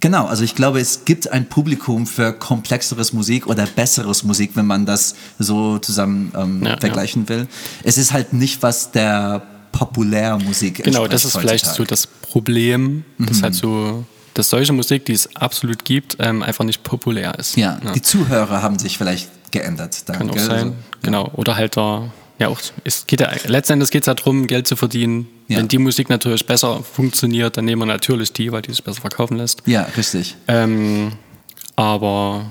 Genau, 0.00 0.26
also 0.26 0.44
ich 0.44 0.54
glaube, 0.54 0.80
es 0.80 1.04
gibt 1.04 1.30
ein 1.30 1.46
Publikum 1.48 2.06
für 2.06 2.32
komplexeres 2.32 3.12
Musik 3.12 3.46
oder 3.46 3.66
besseres 3.66 4.24
Musik, 4.24 4.52
wenn 4.54 4.66
man 4.66 4.86
das 4.86 5.14
so 5.38 5.78
zusammen 5.78 6.32
ähm, 6.34 6.62
Ja, 6.64 6.78
vergleichen 6.78 7.28
will. 7.28 7.46
Es 7.84 7.98
ist 7.98 8.12
halt 8.12 8.32
nicht, 8.32 8.62
was 8.62 8.92
der 8.92 9.42
Populärmusik 9.72 10.82
Genau, 10.84 11.06
das 11.06 11.24
ist 11.24 11.36
vielleicht 11.36 11.64
so 11.66 11.70
heutzutage. 11.84 11.88
das 11.90 12.06
Problem, 12.06 13.04
Mhm. 13.18 13.26
dass 13.26 13.42
halt 13.42 13.54
so, 13.54 14.04
dass 14.34 14.48
solche 14.48 14.72
Musik, 14.72 15.04
die 15.04 15.12
es 15.12 15.34
absolut 15.36 15.84
gibt, 15.84 16.16
ähm, 16.20 16.42
einfach 16.42 16.64
nicht 16.64 16.82
populär 16.82 17.38
ist. 17.38 17.56
Ja, 17.56 17.78
die 17.94 18.02
Zuhörer 18.02 18.62
haben 18.62 18.78
sich 18.78 18.96
vielleicht 18.98 19.28
geändert. 19.50 20.08
Dann, 20.08 20.16
Kann 20.18 20.30
auch 20.30 20.34
gell? 20.34 20.44
sein. 20.46 20.56
Also, 20.58 20.74
Genau. 21.02 21.30
Oder 21.34 21.56
halt 21.56 21.76
da, 21.76 22.10
ja 22.40 22.48
auch, 22.48 22.58
es 22.84 23.06
geht 23.06 23.20
ja, 23.20 23.30
letzten 23.46 23.74
Endes 23.74 23.90
geht 23.90 24.02
es 24.02 24.06
ja 24.06 24.14
darum, 24.14 24.46
Geld 24.46 24.66
zu 24.66 24.74
verdienen. 24.74 25.28
Ja. 25.46 25.58
Wenn 25.58 25.68
die 25.68 25.78
Musik 25.78 26.08
natürlich 26.08 26.46
besser 26.46 26.82
funktioniert, 26.82 27.56
dann 27.56 27.66
nehmen 27.66 27.82
wir 27.82 27.86
natürlich 27.86 28.32
die, 28.32 28.50
weil 28.50 28.62
die 28.62 28.70
sich 28.70 28.82
besser 28.82 29.02
verkaufen 29.02 29.36
lässt. 29.36 29.62
ja, 29.66 29.82
richtig. 29.96 30.36
Ähm, 30.48 31.12
aber 31.76 32.50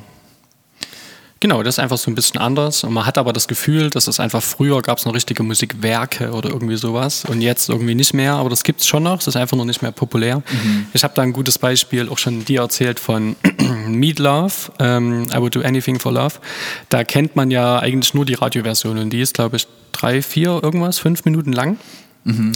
genau, 1.39 1.63
das 1.63 1.75
ist 1.75 1.79
einfach 1.79 1.97
so 1.97 2.09
ein 2.11 2.15
bisschen 2.15 2.39
anders. 2.39 2.83
Und 2.83 2.93
man 2.93 3.05
hat 3.05 3.17
aber 3.17 3.33
das 3.33 3.47
Gefühl, 3.47 3.89
dass 3.89 4.07
es 4.07 4.19
einfach 4.19 4.41
früher 4.41 4.81
gab 4.81 4.97
es 4.97 5.05
noch 5.05 5.13
richtige 5.13 5.43
Musikwerke 5.43 6.31
oder 6.31 6.49
irgendwie 6.49 6.75
sowas 6.75 7.25
und 7.25 7.41
jetzt 7.41 7.69
irgendwie 7.69 7.95
nicht 7.95 8.13
mehr. 8.13 8.33
Aber 8.33 8.49
das 8.49 8.63
gibt 8.63 8.81
es 8.81 8.87
schon 8.87 9.03
noch. 9.03 9.19
Es 9.19 9.27
ist 9.27 9.35
einfach 9.35 9.57
noch 9.57 9.65
nicht 9.65 9.81
mehr 9.81 9.91
populär. 9.91 10.41
Ich 10.93 11.03
habe 11.03 11.13
da 11.15 11.21
ein 11.21 11.33
gutes 11.33 11.57
Beispiel 11.57 12.09
auch 12.09 12.17
schon 12.17 12.45
dir 12.45 12.61
erzählt 12.61 12.99
von 12.99 13.35
Meat 13.87 14.19
Love, 14.19 14.53
ähm, 14.79 15.27
I 15.33 15.37
Would 15.37 15.55
Do 15.55 15.61
Anything 15.61 15.99
for 15.99 16.11
Love. 16.11 16.35
Da 16.89 17.03
kennt 17.03 17.35
man 17.35 17.51
ja 17.51 17.79
eigentlich 17.79 18.13
nur 18.13 18.25
die 18.25 18.35
Radioversion 18.35 18.97
und 18.97 19.09
die 19.11 19.21
ist, 19.21 19.33
glaube 19.35 19.57
ich, 19.57 19.67
drei, 19.91 20.21
vier, 20.21 20.59
irgendwas, 20.63 20.99
fünf 20.99 21.25
Minuten 21.25 21.53
lang. 21.53 21.77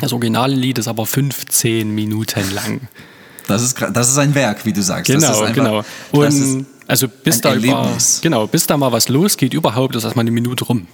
Das 0.01 0.13
originale 0.13 0.53
Lied 0.53 0.77
ist 0.77 0.87
aber 0.87 1.05
15 1.05 1.89
Minuten 1.89 2.53
lang. 2.53 2.81
Das 3.47 3.63
ist, 3.63 3.81
das 3.93 4.09
ist 4.09 4.17
ein 4.19 4.35
Werk, 4.35 4.65
wie 4.65 4.73
du 4.73 4.83
sagst. 4.83 5.09
das 5.09 5.15
ist 5.15 5.29
Genau, 5.29 5.39
einfach, 5.41 5.55
genau. 5.55 6.25
das 6.25 6.35
ist, 6.35 6.53
Und 6.53 6.65
also 6.87 7.07
bis 7.07 7.41
da 7.41 7.53
über, 7.55 7.95
genau, 8.21 8.47
bis 8.47 8.67
da 8.67 8.77
mal 8.77 8.91
was 8.91 9.09
losgeht, 9.09 9.53
überhaupt 9.53 9.95
ist 9.95 10.03
erstmal 10.03 10.23
eine 10.23 10.31
Minute 10.31 10.65
rum. 10.65 10.87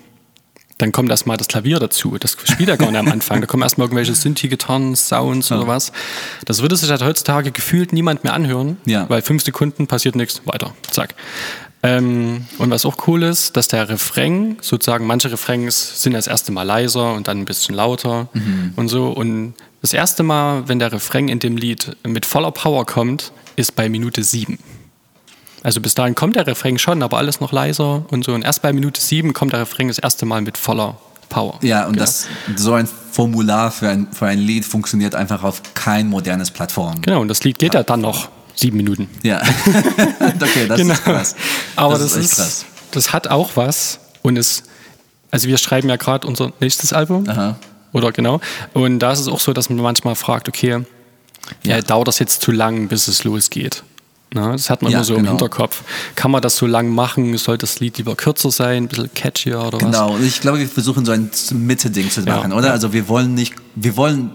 Dann 0.78 0.94
kommt 0.94 1.10
erstmal 1.12 1.36
das 1.36 1.50
Klavier 1.50 1.78
dazu. 1.80 2.18
Das 2.18 2.38
spielt 2.46 2.70
ja 2.70 2.78
gar 2.78 2.90
nicht 2.90 3.00
am 3.00 3.10
Anfang. 3.10 3.42
Da 3.42 3.48
kommen 3.48 3.64
erstmal 3.64 3.86
irgendwelche 3.88 4.16
Synthi-Gitarren, 4.16 4.96
Sounds 4.96 5.52
oder 5.52 5.68
was. 5.68 5.92
Das 6.46 6.62
würde 6.62 6.78
sich 6.78 6.90
halt 6.90 7.02
heutzutage 7.04 7.52
gefühlt 7.52 7.92
niemand 7.92 8.24
mehr 8.24 8.34
anhören, 8.34 8.78
Ja. 8.86 9.10
weil 9.10 9.22
fünf 9.22 9.44
Sekunden 9.44 9.88
passiert 9.88 10.16
nichts, 10.16 10.42
weiter, 10.46 10.74
zack. 10.90 11.16
Ähm, 11.84 12.46
und 12.60 12.70
was 12.72 12.86
auch 12.86 13.08
cool 13.08 13.24
ist, 13.24 13.58
dass 13.58 13.68
der 13.70 13.90
Refrain, 13.90 14.58
sozusagen 14.62 15.06
manche 15.06 15.32
Refrains 15.32 16.02
sind 16.02 16.14
das 16.14 16.28
erste 16.28 16.52
Mal 16.54 16.64
leiser 16.64 17.14
und 17.14 17.28
dann 17.28 17.40
ein 17.40 17.46
bisschen 17.46 17.76
lauter 17.76 18.30
Mhm. 18.34 18.74
und 18.78 18.88
so. 18.90 19.10
Und 19.10 19.54
das 19.82 19.92
erste 19.94 20.24
Mal, 20.24 20.68
wenn 20.68 20.80
der 20.80 20.92
Refrain 20.94 21.28
in 21.30 21.40
dem 21.40 21.58
Lied 21.58 21.96
mit 22.08 22.26
voller 22.26 22.52
Power 22.52 22.86
kommt, 22.86 23.32
ist 23.58 23.76
bei 23.76 23.90
Minute 23.90 24.24
sieben. 24.24 24.60
Also 25.64 25.82
bis 25.82 25.94
dahin 25.96 26.16
kommt 26.16 26.36
der 26.36 26.48
Refrain 26.48 26.78
schon, 26.80 27.04
aber 27.04 27.18
alles 27.18 27.40
noch 27.42 27.52
leiser 27.52 28.04
und 28.12 28.24
so. 28.24 28.34
Und 28.34 28.44
erst 28.44 28.62
bei 28.62 28.72
Minute 28.74 29.02
sieben 29.02 29.34
kommt 29.34 29.54
der 29.54 29.60
Refrain 29.62 29.88
das 29.90 30.00
erste 30.00 30.26
Mal 30.26 30.42
mit 30.42 30.58
voller 30.58 30.98
Power. 31.30 31.60
ja, 31.62 31.86
und 31.86 31.94
Genau. 31.94 32.06
das, 32.06 32.28
so 32.56 32.74
ein 32.74 32.88
Formular 33.12 33.72
für 33.72 33.90
ein, 33.90 34.08
für 34.12 34.26
ein 34.28 34.40
Lied 34.40 34.66
funktioniert 34.66 35.14
einfach 35.16 35.44
auf 35.44 35.62
kein 35.76 36.08
modernes 36.08 36.50
Plattform. 36.50 37.02
Genau, 37.02 37.22
und 37.22 37.28
das 37.28 37.44
Lied 37.44 37.60
geht 37.60 37.74
ja 37.76 37.84
dann 37.84 38.02
noch 38.02 38.30
sieben 38.56 38.78
Minuten. 38.78 39.10
Ja, 39.24 39.42
okay, 40.42 40.68
das 40.68 40.78
genau. 40.80 40.94
ist 40.94 41.04
krass. 41.04 41.36
Aber 41.76 41.98
das, 42.00 42.14
das, 42.14 42.18
ist 42.18 42.36
krass. 42.36 42.66
das 42.92 43.14
hat 43.14 43.28
auch 43.28 43.52
was. 43.56 44.00
Und 44.22 44.38
es, 44.38 44.64
also 45.32 45.48
wir 45.48 45.58
schreiben 45.58 45.88
ja 45.90 45.98
gerade 45.98 46.26
unser 46.28 46.52
nächstes 46.60 46.94
Album. 46.94 47.28
Aha. 47.30 47.58
Oder 47.92 48.12
genau. 48.12 48.40
Und 48.74 49.00
da 49.00 49.12
ist 49.12 49.20
es 49.20 49.28
auch 49.28 49.40
so, 49.40 49.54
dass 49.54 49.70
man 49.70 49.80
manchmal 49.80 50.16
fragt, 50.16 50.48
okay, 50.48 50.84
Ja. 51.64 51.76
ja. 51.76 51.82
dauert 51.82 52.08
das 52.08 52.20
jetzt 52.20 52.42
zu 52.42 52.52
lang, 52.52 52.88
bis 52.88 53.08
es 53.08 53.24
losgeht? 53.24 53.84
Na, 54.34 54.52
das 54.52 54.70
hat 54.70 54.82
man 54.84 54.92
Ja, 54.92 55.00
immer 55.00 55.06
so 55.06 55.16
genau. 55.16 55.26
im 55.26 55.38
Hinterkopf. 55.38 55.84
Kann 56.16 56.30
man 56.32 56.42
das 56.42 56.56
so 56.58 56.68
lang 56.68 56.90
machen? 56.90 57.36
Sollte 57.38 57.66
das 57.66 57.80
Lied 57.80 57.98
lieber 57.98 58.16
kürzer 58.16 58.52
sein, 58.52 58.84
ein 58.84 58.88
bisschen 58.88 59.12
catchier 59.14 59.60
oder 59.60 59.74
was? 59.82 59.86
Genau, 59.86 60.18
ich 60.20 60.40
glaube, 60.42 60.60
wir 60.60 60.68
versuchen 60.68 61.04
so 61.06 61.12
ein 61.12 61.30
Mitte-Ding 61.54 62.10
zu 62.12 62.22
Ja, 62.22 62.38
machen, 62.38 62.54
oder? 62.54 62.68
ja. 62.68 62.74
Also 62.74 62.94
wir 62.94 63.08
wollen 63.08 63.34
nicht, 63.34 63.56
wir 63.76 63.98
wollen 63.98 64.32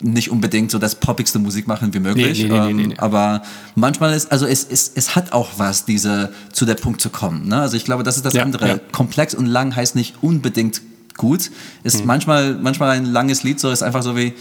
nicht 0.00 0.30
unbedingt 0.32 0.72
so 0.72 0.78
das 0.80 0.96
poppigste 0.96 1.38
Musik 1.38 1.68
machen 1.68 1.94
wie 1.94 2.00
möglich. 2.00 2.42
Nee, 2.42 2.48
nee, 2.48 2.72
nee, 2.72 2.82
ähm. 2.84 2.94
Aber 2.98 3.42
manchmal 3.76 4.14
ist, 4.14 4.32
also 4.32 4.46
es, 4.46 4.66
es, 4.68 4.90
es 4.96 5.14
hat 5.14 5.32
auch 5.32 5.50
was, 5.58 5.84
diese 5.84 6.32
zu 6.52 6.64
der 6.64 6.74
Punkt 6.74 7.00
zu 7.00 7.08
kommen. 7.08 7.46
Ne? 7.46 7.60
Also 7.60 7.76
ich 7.76 7.84
glaube, 7.84 8.02
das 8.02 8.16
ist 8.16 8.26
das 8.26 8.34
Ja, 8.34 8.42
andere. 8.42 8.66
ja. 8.66 8.78
Komplex 8.90 9.32
und 9.34 9.46
lang 9.46 9.76
heißt 9.76 9.94
nicht 9.94 10.16
unbedingt 10.20 10.82
gut. 11.16 11.52
Ist 11.84 12.00
Mhm. 12.00 12.06
manchmal, 12.06 12.54
manchmal 12.54 12.90
ein 12.96 13.04
langes 13.06 13.44
Lied 13.44 13.60
so 13.60 13.70
ist 13.70 13.84
einfach 13.84 14.02
so 14.02 14.16
wie, 14.16 14.32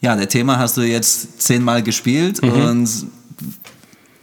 ja, 0.00 0.16
der 0.16 0.30
Thema 0.30 0.56
hast 0.58 0.78
du 0.78 0.80
jetzt 0.80 1.42
zehnmal 1.42 1.82
gespielt 1.82 2.42
Mhm. 2.42 2.50
und 2.52 2.88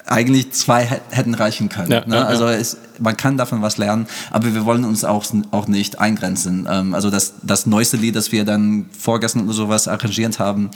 eigentlich 0.07 0.51
zwei 0.51 0.85
hä- 0.85 1.01
hätten 1.09 1.33
reichen 1.33 1.69
können. 1.69 1.91
Ja, 1.91 2.05
ne? 2.05 2.15
ja. 2.15 2.25
Also 2.25 2.47
es, 2.47 2.77
man 2.99 3.17
kann 3.17 3.37
davon 3.37 3.61
was 3.61 3.77
lernen, 3.77 4.07
aber 4.31 4.53
wir 4.53 4.65
wollen 4.65 4.85
uns 4.85 5.03
auch, 5.03 5.25
auch 5.51 5.67
nicht 5.67 5.99
eingrenzen. 5.99 6.67
Ähm, 6.69 6.93
also 6.93 7.09
das, 7.09 7.33
das 7.43 7.65
neueste 7.65 7.97
Lied, 7.97 8.15
das 8.15 8.31
wir 8.31 8.45
dann 8.45 8.85
vorgestern 8.97 9.43
oder 9.45 9.53
sowas 9.53 9.87
arrangiert 9.87 10.39
haben, 10.39 10.69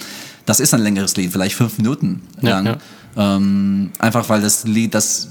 das 0.46 0.60
ist 0.60 0.74
ein 0.74 0.82
längeres 0.82 1.16
Lied, 1.16 1.32
vielleicht 1.32 1.56
fünf 1.56 1.78
Minuten 1.78 2.24
lang. 2.42 2.78
Ähm, 3.18 3.92
einfach 4.00 4.30
weil 4.30 4.42
das 4.42 4.66
Lied, 4.66 4.94
das, 4.94 5.30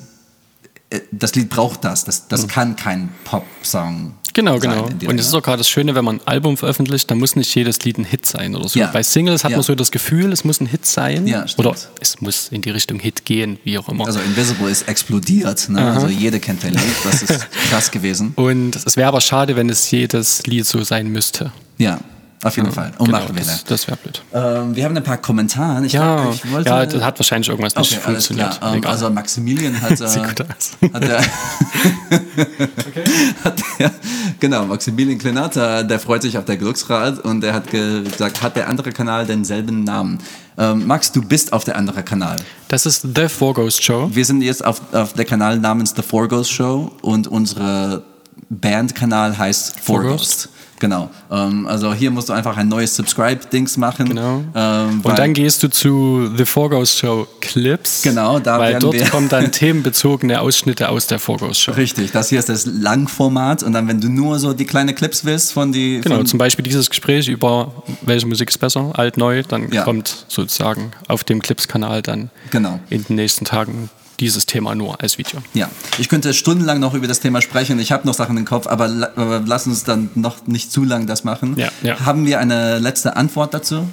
das 1.13 1.35
Lied 1.35 1.51
braucht 1.51 1.85
das. 1.85 2.05
Das, 2.05 2.29
das 2.29 2.49
kann 2.49 2.77
kein 2.77 3.11
Pop-Song 3.25 4.15
Genau, 4.35 4.61
sein 4.61 4.61
genau. 4.61 5.11
Und 5.11 5.19
es 5.19 5.27
ist 5.27 5.35
auch 5.35 5.43
gerade 5.43 5.59
das 5.59 5.69
Schöne, 5.69 5.97
wenn 5.97 6.05
man 6.05 6.17
ein 6.21 6.27
Album 6.27 6.57
veröffentlicht, 6.57 7.11
dann 7.11 7.19
muss 7.19 7.35
nicht 7.35 7.53
jedes 7.57 7.81
Lied 7.85 7.99
ein 7.99 8.05
Hit 8.05 8.25
sein 8.25 8.55
oder 8.55 8.69
so. 8.69 8.79
Ja. 8.79 8.87
Bei 8.87 9.03
Singles 9.03 9.43
hat 9.43 9.51
Ja. 9.51 9.57
man 9.57 9.65
so 9.65 9.75
das 9.75 9.91
Gefühl, 9.91 10.31
es 10.33 10.45
muss 10.45 10.61
ein 10.61 10.67
Hit 10.67 10.87
sein. 10.87 11.27
Ja, 11.27 11.45
oder 11.57 11.75
es 12.01 12.21
muss 12.21 12.49
in 12.51 12.63
die 12.63 12.71
Richtung 12.71 13.01
Hit 13.01 13.25
gehen, 13.25 13.59
wie 13.65 13.77
auch 13.79 13.89
immer. 13.89 14.07
Also 14.07 14.21
Invisible 14.21 14.71
ist 14.71 14.87
explodiert. 14.89 15.69
Ne? 15.71 15.83
Also 15.93 16.07
jeder 16.07 16.39
kennt 16.39 16.63
den 16.63 16.75
Lied. 16.75 16.83
Das 17.03 17.23
ist 17.23 17.49
krass 17.71 17.91
gewesen. 17.91 18.33
und 18.37 18.77
es 18.77 18.97
wäre 18.97 19.09
aber 19.09 19.21
schade, 19.21 19.57
wenn 19.57 19.69
es 19.71 19.91
jedes 19.91 20.47
Lied 20.47 20.67
so 20.67 20.85
sein 20.85 21.09
müsste. 21.09 21.51
Ja, 21.79 21.99
auf 22.43 22.57
jeden 22.57 22.71
Fall. 22.73 22.93
Und 22.99 23.07
Genau, 23.07 23.19
machen 23.19 23.35
wir 23.37 23.45
das, 23.45 23.65
das 23.65 23.87
wäre 23.89 23.97
blöd. 23.97 24.23
Ähm, 24.33 24.77
wir 24.77 24.85
haben 24.85 24.97
ein 24.97 25.03
paar 25.03 25.17
Kommentare. 25.19 25.85
Ich, 25.87 25.93
Ja, 25.93 26.31
ich 26.31 26.51
wollte, 26.53 26.71
ja, 26.71 26.87
das 26.87 27.03
hat 27.03 27.19
wahrscheinlich 27.19 27.49
irgendwas 27.49 27.75
nicht 27.75 27.93
okay, 27.93 28.01
alles 28.07 28.27
funktioniert. 28.27 28.59
klar. 28.61 28.75
Ähm, 28.77 28.87
also 28.87 29.11
Maximilian 29.11 29.81
hat, 29.83 29.91
äh, 30.01 30.09
Sieht 30.09 30.29
gut 30.29 30.41
aus. 30.43 30.71
hat 30.93 31.03
der, 31.03 31.21
hat 33.45 33.63
der, 33.79 33.91
genau, 34.39 34.67
Maximilian 34.67 35.19
Klenat, 35.19 35.57
der 35.57 36.01
freut 36.01 36.23
sich 36.23 36.37
auf 36.39 36.45
der 36.45 36.57
Glücksrad 36.57 37.19
und 37.21 37.43
er 37.45 37.55
hat 37.55 37.71
gesagt, 37.71 38.43
hat 38.43 38.57
der 38.57 38.69
andere 38.69 38.93
Kanal 38.93 39.27
denselben 39.27 39.85
Namen? 39.85 40.19
Ähm, 40.57 40.87
Max, 40.87 41.13
du 41.13 41.23
bist 41.23 41.53
auf 41.53 41.65
der 41.65 41.77
andere 41.77 42.03
Kanal. 42.03 42.37
Das 42.69 42.85
ist 42.87 43.07
The 43.15 43.29
Four 43.29 43.55
Ghost 43.55 43.83
Show. 43.83 44.11
Wir 44.13 44.25
sind 44.25 44.43
jetzt 44.43 44.65
auf, 44.65 44.81
auf 44.93 45.13
der 45.13 45.25
Kanal 45.25 45.59
namens 45.59 45.93
The 45.95 46.03
Four 46.03 46.29
Ghost 46.29 46.51
Show 46.51 46.93
und 47.03 47.29
unsere 47.29 48.03
Bandkanal 48.51 49.39
heißt 49.39 49.81
Four, 49.81 50.03
Four 50.03 50.11
Ghost. 50.11 50.45
Ghost. 50.45 50.49
Genau. 50.81 51.11
Ähm, 51.31 51.67
also 51.67 51.93
hier 51.93 52.11
musst 52.11 52.29
du 52.29 52.33
einfach 52.33 52.57
ein 52.57 52.69
neues 52.69 52.95
Subscribe-Dings 52.97 53.77
machen. 53.77 54.09
Genau. 54.09 54.43
Ähm, 54.55 55.01
Und 55.03 55.19
dann 55.19 55.35
gehst 55.35 55.63
du 55.63 55.69
zu 55.69 56.31
The 56.37 56.45
Ghost 56.45 56.99
Show 56.99 57.27
Clips. 57.41 58.03
Genau, 58.03 58.39
da 58.39 58.59
Weil 58.59 58.79
dort 58.79 59.11
kommen 59.11 59.29
dann 59.29 59.51
themenbezogene 59.53 60.41
Ausschnitte 60.41 60.89
aus 60.89 61.07
der 61.07 61.19
Ghost 61.19 61.61
Show. 61.61 61.73
Richtig, 61.73 62.13
das 62.13 62.29
hier 62.29 62.39
ist 62.39 62.49
das 62.49 62.67
Langformat 62.67 63.63
und 63.63 63.73
dann, 63.73 63.89
wenn 63.89 64.01
du 64.01 64.09
nur 64.09 64.39
so 64.39 64.53
die 64.53 64.65
kleine 64.67 64.95
Clips 64.95 65.25
willst 65.25 65.53
von 65.53 65.73
die. 65.73 66.01
Genau, 66.01 66.17
von, 66.17 66.27
zum 66.27 66.39
Beispiel 66.39 66.63
dieses 66.63 66.89
Gespräch 66.91 67.29
über 67.29 67.73
welche 68.03 68.27
Musik 68.27 68.51
ist 68.51 68.59
besser, 68.59 68.93
alt, 68.95 69.17
neu, 69.17 69.43
dann 69.43 69.71
Ja. 69.73 69.83
kommt 69.83 70.27
sozusagen 70.29 70.93
auf 71.09 71.25
dem 71.25 71.43
Clips-Kanal 71.43 72.03
dann 72.03 72.31
Genau. 72.51 72.81
in 72.91 73.05
den 73.05 73.17
nächsten 73.17 73.45
Tagen 73.45 73.91
dieses 74.21 74.47
Thema 74.47 74.75
nur 74.75 75.01
als 75.01 75.19
Video. 75.19 75.41
Ja, 75.55 75.69
ich 75.99 76.09
könnte 76.09 76.35
stundenlang 76.35 76.81
noch 76.81 76.95
über 76.95 77.07
das 77.07 77.21
Thema 77.21 77.41
sprechen. 77.41 77.79
Ich 77.79 77.93
habe 77.93 78.07
noch 78.07 78.15
Sachen 78.15 78.37
im 78.37 78.45
Kopf, 78.45 78.67
aber, 78.67 78.89
la- 78.89 79.13
lass 79.47 79.67
uns 79.67 79.85
dann 79.85 80.11
noch 80.15 80.47
nicht 80.47 80.73
zu 80.73 80.85
lang 80.85 81.07
das 81.07 81.25
machen. 81.25 81.57
Ja, 81.57 81.69
ja. 81.83 82.01
Haben 82.05 82.27
wir 82.27 82.39
eine 82.41 82.79
letzte 82.79 83.17
Antwort 83.17 83.55
dazu? 83.55 83.89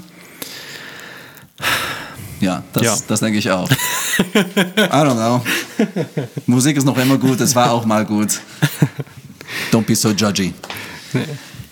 Ja, 2.42 2.64
das, 2.74 2.84
Ja. 2.84 2.96
das 3.08 3.20
denke 3.22 3.40
ich 3.40 3.50
auch. 3.52 3.70
I 3.70 3.76
don't 4.76 5.14
know. 5.16 5.42
Musik 6.48 6.78
ist 6.78 6.84
noch 6.86 6.98
immer 6.98 7.18
gut, 7.18 7.40
es 7.42 7.56
war 7.56 7.72
auch 7.72 7.86
mal 7.86 8.06
gut. 8.06 8.40
Don't 9.72 9.84
be 9.86 9.96
so 9.96 10.10
judgy. 10.12 10.54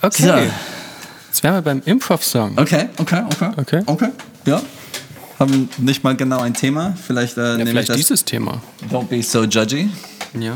Okay. 0.01 0.23
So. 0.25 0.33
Jetzt 1.27 1.43
wären 1.43 1.55
wir 1.55 1.61
beim 1.61 1.81
Improv-Song. 1.83 2.57
Okay, 2.57 2.89
okay, 2.97 3.23
okay. 3.27 3.51
Okay. 3.57 3.81
Okay, 3.85 4.09
ja. 4.45 4.61
Haben 5.43 5.67
nicht 5.77 6.05
mal 6.05 6.15
genau 6.15 6.39
ein 6.39 6.53
Thema. 6.53 6.95
Vielleicht, 7.05 7.37
äh, 7.37 7.41
Ja, 7.41 7.57
nehme 7.57 7.71
ich 7.71 7.85
vielleicht 7.85 7.95
dieses 7.97 8.23
Thema. 8.23 8.61
Don't 8.89 9.07
be 9.07 9.21
so 9.21 9.43
judgy. 9.43 9.89
Ja. 10.39 10.55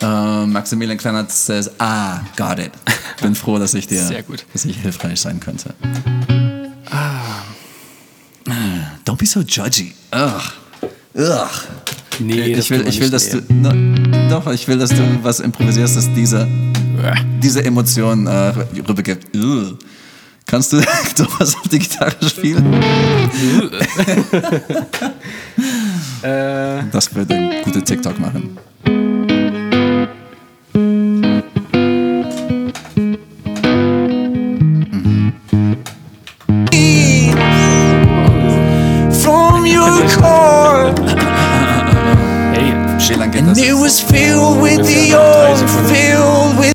Äh, 0.00 0.46
Maximilian 0.46 0.98
Kleinert 0.98 1.30
says, 1.30 1.70
ah, 1.78 2.18
got 2.36 2.58
it. 2.58 2.72
Bin 3.22 3.36
froh, 3.36 3.60
dass 3.60 3.74
ich 3.74 3.86
dir, 3.86 4.24
dass 4.52 4.64
ich 4.64 4.76
hilfreich 4.78 5.20
sein 5.20 5.38
könnte. 5.38 5.72
Ah. 6.90 7.44
Don't 9.06 9.18
be 9.18 9.24
so 9.24 9.38
judgy. 9.40 9.94
Ugh. 10.12 10.42
Ugh. 11.14 11.48
Nee, 12.18 12.56
das 12.56 12.64
ich 12.64 12.70
will, 12.70 12.88
ich 12.88 13.00
will, 13.00 13.10
dass 13.10 13.30
du, 13.30 13.40
no, 13.48 13.70
doch, 14.28 14.52
ich 14.52 14.66
will, 14.66 14.78
dass 14.78 14.90
du 14.90 15.22
was 15.22 15.38
improvisierst, 15.38 15.96
das 15.96 16.12
diese, 16.12 16.48
diese 17.40 17.64
Emotion 17.64 18.26
äh, 18.26 18.52
rübergibt. 18.88 19.28
Ugh. 19.36 19.78
Kannst 20.46 20.72
du 20.72 20.80
sowas 21.16 21.53
auf 21.64 21.68
die 21.68 21.78
Gitarre 21.78 22.28
spielen? 22.28 22.64
Äh, 26.22 26.82
Das 26.90 27.14
würde 27.14 27.34
ein 27.34 27.62
guter 27.64 27.84
TikTok 27.84 28.18
machen. 28.18 28.56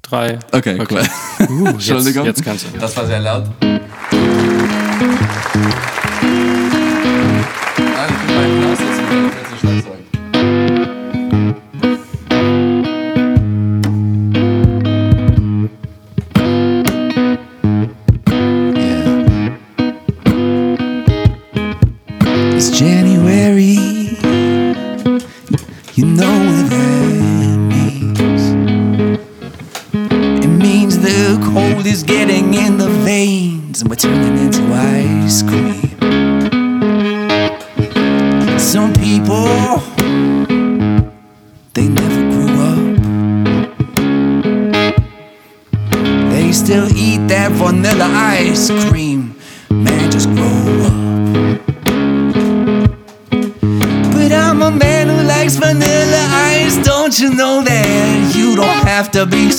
drei. 0.10 0.40
Okay, 0.52 0.78
cool. 0.90 1.02
Uh, 1.40 1.66
jetzt, 1.66 1.74
Entschuldigung. 1.74 2.26
jetzt 2.26 2.44
kannst 2.44 2.66
du. 2.66 2.78
Das 2.80 2.96
war 2.98 3.06
sehr 3.06 3.20
laut. 3.20 3.46
It's 5.02 5.08
January. 22.78 23.78
You 25.94 26.06
know 26.08 26.28
what 26.28 26.70
that 26.70 27.58
means. 27.70 28.42
It 30.44 30.48
means 30.50 31.00
the 31.00 31.40
cold 31.54 31.86
is 31.86 32.04
getting 32.04 32.54
in 32.54 32.78
the 32.78 32.90
veins 32.90 33.80
and 33.80 33.90
we're 33.90 33.96
turning 33.96 34.49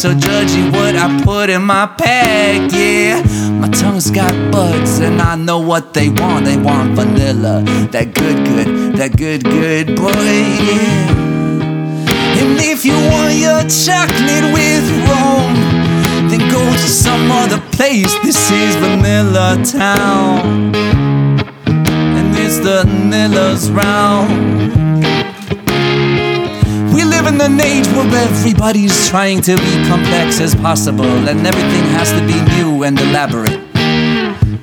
so 0.01 0.15
judgy 0.15 0.73
what 0.73 0.97
I 0.97 1.23
put 1.23 1.51
in 1.51 1.63
my 1.63 1.85
pack. 1.85 2.73
Yeah, 2.73 3.23
my 3.61 3.69
tongue's 3.69 4.11
got 4.11 4.33
buds 4.51 4.99
and 4.99 5.21
I 5.21 5.37
know 5.37 5.59
what 5.59 5.93
they 5.93 6.09
want. 6.09 6.47
They 6.47 6.57
want 6.57 6.95
vanilla, 6.95 7.63
that 7.93 8.15
good, 8.15 8.47
good, 8.47 8.97
that 8.97 9.15
good, 9.19 9.45
good 9.45 9.95
boy. 9.97 10.15
Yeah. 10.15 11.11
And 12.41 12.59
if 12.61 12.87
you 12.87 12.95
want 12.95 13.35
your 13.35 13.61
chocolate 13.69 14.49
with 14.57 14.89
rum, 15.05 15.53
then 16.31 16.49
go 16.51 16.65
to 16.65 16.89
some 16.89 17.31
other 17.31 17.61
place. 17.77 18.15
This 18.23 18.51
is 18.51 18.77
Vanilla 18.77 19.63
Town 19.63 20.75
and 21.67 22.35
it's 22.39 22.57
the 22.57 22.85
Nilla's 22.85 23.71
round. 23.71 24.90
Live 27.21 27.35
in 27.35 27.41
an 27.43 27.61
age 27.61 27.87
where 27.89 28.25
everybody's 28.25 29.11
trying 29.11 29.43
to 29.43 29.55
be 29.55 29.87
complex 29.87 30.41
as 30.41 30.55
possible, 30.55 31.05
and 31.05 31.47
everything 31.47 31.85
has 31.93 32.11
to 32.13 32.21
be 32.27 32.41
new 32.57 32.83
and 32.83 32.99
elaborate. 32.99 33.61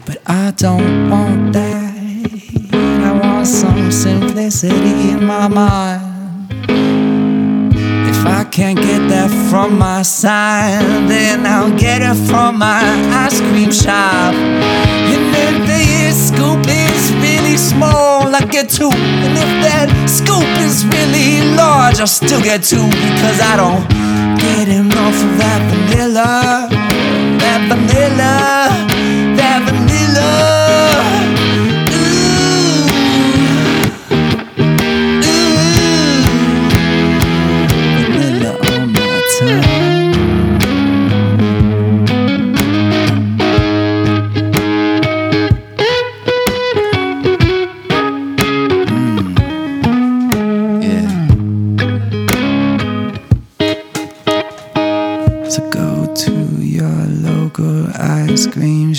But 0.07 0.23
I 0.25 0.53
don't 0.57 1.07
want 1.07 1.53
that. 1.53 1.93
I 2.73 3.11
want 3.11 3.45
some 3.45 3.91
simplicity 3.91 5.11
in 5.11 5.23
my 5.23 5.47
mind. 5.47 6.51
If 8.09 8.25
I 8.25 8.43
can't 8.45 8.79
get 8.79 9.07
that 9.09 9.29
from 9.51 9.77
my 9.77 10.01
side, 10.01 10.81
then 11.07 11.45
I'll 11.45 11.77
get 11.77 12.01
it 12.01 12.15
from 12.27 12.57
my 12.57 12.81
ice 13.13 13.39
cream 13.39 13.71
shop. 13.71 14.33
Get 18.63 18.69
two. 18.71 18.89
And 18.89 19.37
if 19.37 19.51
that 19.65 19.87
scoop 20.09 20.49
is 20.65 20.83
really 20.85 21.55
large, 21.55 21.99
I'll 21.99 22.07
still 22.07 22.41
get 22.41 22.63
two 22.63 22.87
because 22.89 23.39
I 23.39 23.53
don't 23.55 23.85
get 24.39 24.67
enough 24.67 25.13
of 25.13 25.37
that 25.37 25.61
vanilla. 25.69 26.67
That 27.37 27.61
vanilla. 27.69 28.56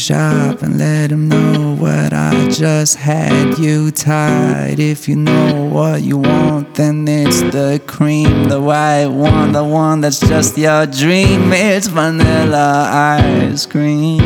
Shop 0.08 0.62
and 0.62 0.78
let 0.78 1.12
him 1.12 1.28
know 1.28 1.76
what 1.78 2.14
I 2.14 2.48
just 2.48 2.96
had 2.96 3.58
you 3.58 3.90
tied. 3.90 4.80
If 4.80 5.06
you 5.06 5.16
know 5.16 5.66
what 5.66 6.00
you 6.00 6.16
want, 6.16 6.76
then 6.76 7.06
it's 7.06 7.42
the 7.42 7.78
cream, 7.86 8.48
the 8.48 8.58
white 8.58 9.08
one, 9.08 9.52
the 9.52 9.62
one 9.64 10.00
that's 10.00 10.20
just 10.20 10.56
your 10.56 10.86
dream. 10.86 11.52
It's 11.52 11.88
vanilla 11.88 12.88
ice 12.90 13.66
cream. 13.66 14.17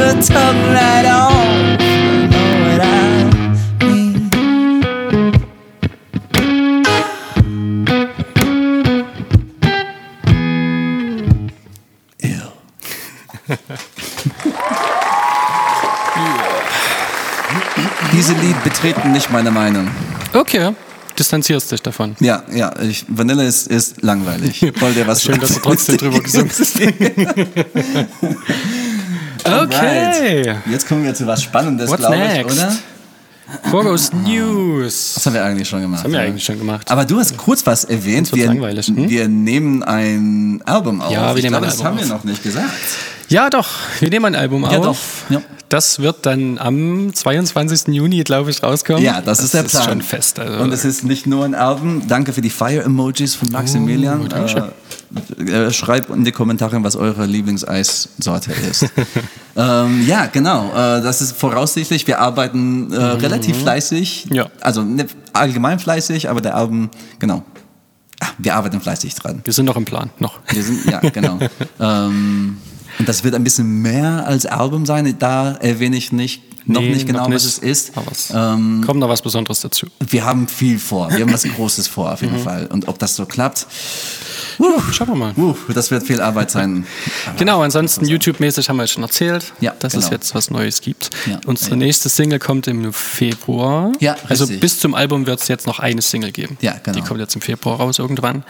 Your 0.00 0.12
tongue 0.22 0.62
right 0.72 1.04
off. 1.04 1.80
You 1.80 2.28
know 2.32 2.48
what 2.64 2.80
I 2.80 3.24
mean? 3.84 4.30
Ew. 12.22 12.48
Diese 18.12 18.32
Lied 18.34 18.64
betreten 18.64 19.12
nicht 19.12 19.30
meine 19.30 19.50
Meinung. 19.50 19.88
Okay, 20.32 20.74
distanzierst 21.18 21.70
dich 21.70 21.82
davon. 21.82 22.16
Ja, 22.20 22.42
ja, 22.50 22.72
ich, 22.80 23.04
Vanille 23.08 23.44
ist, 23.44 23.66
ist 23.66 24.02
langweilig. 24.02 24.62
Wollt 24.80 24.96
ihr 24.96 25.06
was 25.06 25.22
Schön, 25.22 25.38
dass 25.38 25.54
du 25.54 25.60
trotzdem 25.60 25.98
drüber 25.98 26.20
gesungen 26.20 26.50
hast. 26.58 26.80
Okay. 29.74 30.56
Jetzt 30.70 30.88
kommen 30.88 31.04
wir 31.04 31.14
zu 31.14 31.26
was 31.26 31.42
Spannendes, 31.42 31.94
glaube 31.94 32.16
ich, 32.16 32.44
oder? 32.44 32.72
Burgos 33.70 34.12
News. 34.12 35.14
Das 35.14 35.26
haben 35.26 35.34
wir 35.34 35.44
eigentlich 35.44 35.68
schon 35.68 35.80
gemacht. 35.80 36.04
haben 36.04 36.12
wir 36.12 36.20
eigentlich 36.20 36.44
schon 36.44 36.58
gemacht. 36.58 36.90
Aber 36.90 37.04
du 37.04 37.18
hast 37.18 37.36
kurz 37.36 37.66
was 37.66 37.84
erwähnt. 37.84 38.32
Wir, 38.34 38.48
hm? 38.50 39.08
wir 39.08 39.28
nehmen 39.28 39.82
ein 39.82 40.62
Album 40.66 41.00
auf. 41.00 41.12
Ja, 41.12 41.30
wir 41.30 41.36
ich 41.36 41.42
nehmen 41.42 41.52
glaube, 41.52 41.66
ein 41.66 41.70
das 41.70 41.80
Album 41.80 41.86
haben 41.86 42.08
wir 42.08 42.14
auf. 42.14 42.24
noch 42.24 42.24
nicht 42.24 42.42
gesagt. 42.42 42.70
Ja, 43.30 43.48
doch. 43.48 43.68
Wir 44.00 44.10
nehmen 44.10 44.26
ein 44.26 44.34
Album 44.34 44.64
Ja, 44.64 44.78
auf. 44.78 45.24
doch. 45.28 45.30
Ja. 45.30 45.40
Das 45.68 46.00
wird 46.00 46.26
dann 46.26 46.58
am 46.58 47.14
22. 47.14 47.94
Juni, 47.94 48.24
glaube 48.24 48.50
ich, 48.50 48.60
rauskommen. 48.60 49.04
Ja, 49.04 49.20
das, 49.20 49.38
ist 49.38 49.54
der 49.54 49.60
Plan. 49.60 49.70
Das 49.72 49.80
ist 49.82 49.88
schon 49.88 50.02
fest. 50.02 50.40
Also. 50.40 50.64
Und 50.64 50.72
es 50.72 50.84
ist 50.84 51.04
nicht 51.04 51.28
nur 51.28 51.44
ein 51.44 51.54
Album. 51.54 52.08
Danke 52.08 52.32
für 52.32 52.40
die 52.40 52.50
Fire-Emojis 52.50 53.36
von 53.36 53.52
Maximilian. 53.52 54.28
Oh, 54.32 55.42
äh, 55.44 55.66
äh, 55.66 55.70
schreibt 55.72 56.10
in 56.10 56.24
die 56.24 56.32
Kommentare, 56.32 56.82
was 56.82 56.96
eure 56.96 57.24
Lieblingseissorte 57.24 58.50
ist. 58.68 58.82
ähm, 59.56 60.04
ja, 60.08 60.26
genau. 60.26 60.70
Äh, 60.72 61.02
das 61.02 61.22
ist 61.22 61.36
voraussichtlich. 61.36 62.04
Wir 62.08 62.18
arbeiten 62.18 62.92
äh, 62.92 62.96
relativ 62.96 63.58
fleißig. 63.58 64.26
Ja. 64.32 64.50
Also 64.60 64.82
nicht 64.82 65.14
allgemein 65.34 65.78
fleißig, 65.78 66.28
aber 66.28 66.40
der 66.40 66.56
Album, 66.56 66.90
genau. 67.20 67.44
Ah, 68.18 68.26
Wir 68.38 68.56
arbeiten 68.56 68.80
fleißig 68.80 69.14
dran. 69.14 69.40
wir 69.44 69.52
sind 69.52 69.66
noch 69.66 69.76
im 69.76 69.84
Plan. 69.84 70.10
Noch. 70.18 70.40
Wir 70.48 70.64
sind, 70.64 70.84
ja, 70.90 70.98
genau. 70.98 71.38
ähm, 71.80 72.56
und 73.00 73.08
das 73.08 73.24
wird 73.24 73.34
ein 73.34 73.42
bisschen 73.42 73.82
mehr 73.82 74.26
als 74.26 74.46
Album 74.46 74.86
sein. 74.86 75.16
Da 75.18 75.52
erwähne 75.54 75.96
ich 75.96 76.12
nicht, 76.12 76.42
noch 76.66 76.80
Nee, 76.82 76.90
nicht 76.90 77.06
genau, 77.06 77.20
noch 77.28 77.34
was 77.34 77.44
nicht. 77.44 77.62
es 77.64 77.88
ist. 77.88 77.92
Es 78.12 78.30
Ähm, 78.32 78.82
kommt 78.86 79.00
noch 79.00 79.08
was 79.08 79.22
Besonderes 79.22 79.60
dazu. 79.60 79.86
wir 79.98 80.24
haben 80.24 80.46
viel 80.46 80.78
vor. 80.78 81.10
Wir 81.10 81.20
haben 81.20 81.32
was 81.32 81.42
Großes 81.56 81.88
vor, 81.88 82.12
auf 82.12 82.20
jeden 82.22 82.38
Mhm. 82.38 82.42
Fall. 82.44 82.66
Und 82.66 82.86
ob 82.86 82.98
das 83.00 83.16
so 83.16 83.26
klappt, 83.26 83.66
Schauen 84.92 85.08
wir 85.08 85.14
mal. 85.14 85.32
uh, 85.38 85.54
das 85.72 85.90
wird 85.90 86.02
viel 86.06 86.20
Arbeit 86.20 86.50
sein. 86.50 86.84
Genau, 87.38 87.62
ansonsten 87.62 88.04
YouTube-mäßig 88.06 88.68
haben 88.68 88.76
wir 88.76 88.86
schon 88.86 89.02
erzählt, 89.02 89.52
Ja, 89.60 89.72
dass 89.78 89.94
es 89.94 90.00
genau. 90.04 90.12
jetzt 90.16 90.34
was 90.34 90.50
Neues 90.50 90.82
gibt. 90.82 91.08
Ja, 91.26 91.40
Unsere 91.46 91.70
ja. 91.70 91.76
nächste 91.76 92.10
Single 92.10 92.38
kommt 92.38 92.66
im 92.68 92.92
Februar. 92.92 93.92
Ja, 94.00 94.16
Also 94.28 94.46
bis 94.46 94.78
zum 94.78 94.94
Album 94.94 95.26
wird 95.26 95.40
es 95.40 95.48
jetzt 95.48 95.66
noch 95.66 95.78
eine 95.78 96.02
Single 96.02 96.30
geben. 96.32 96.58
Ja, 96.60 96.74
genau. 96.82 96.94
Die 96.98 97.02
kommt 97.02 97.20
jetzt 97.20 97.34
im 97.34 97.40
Februar 97.40 97.76
raus 97.78 97.98
irgendwann. 97.98 98.44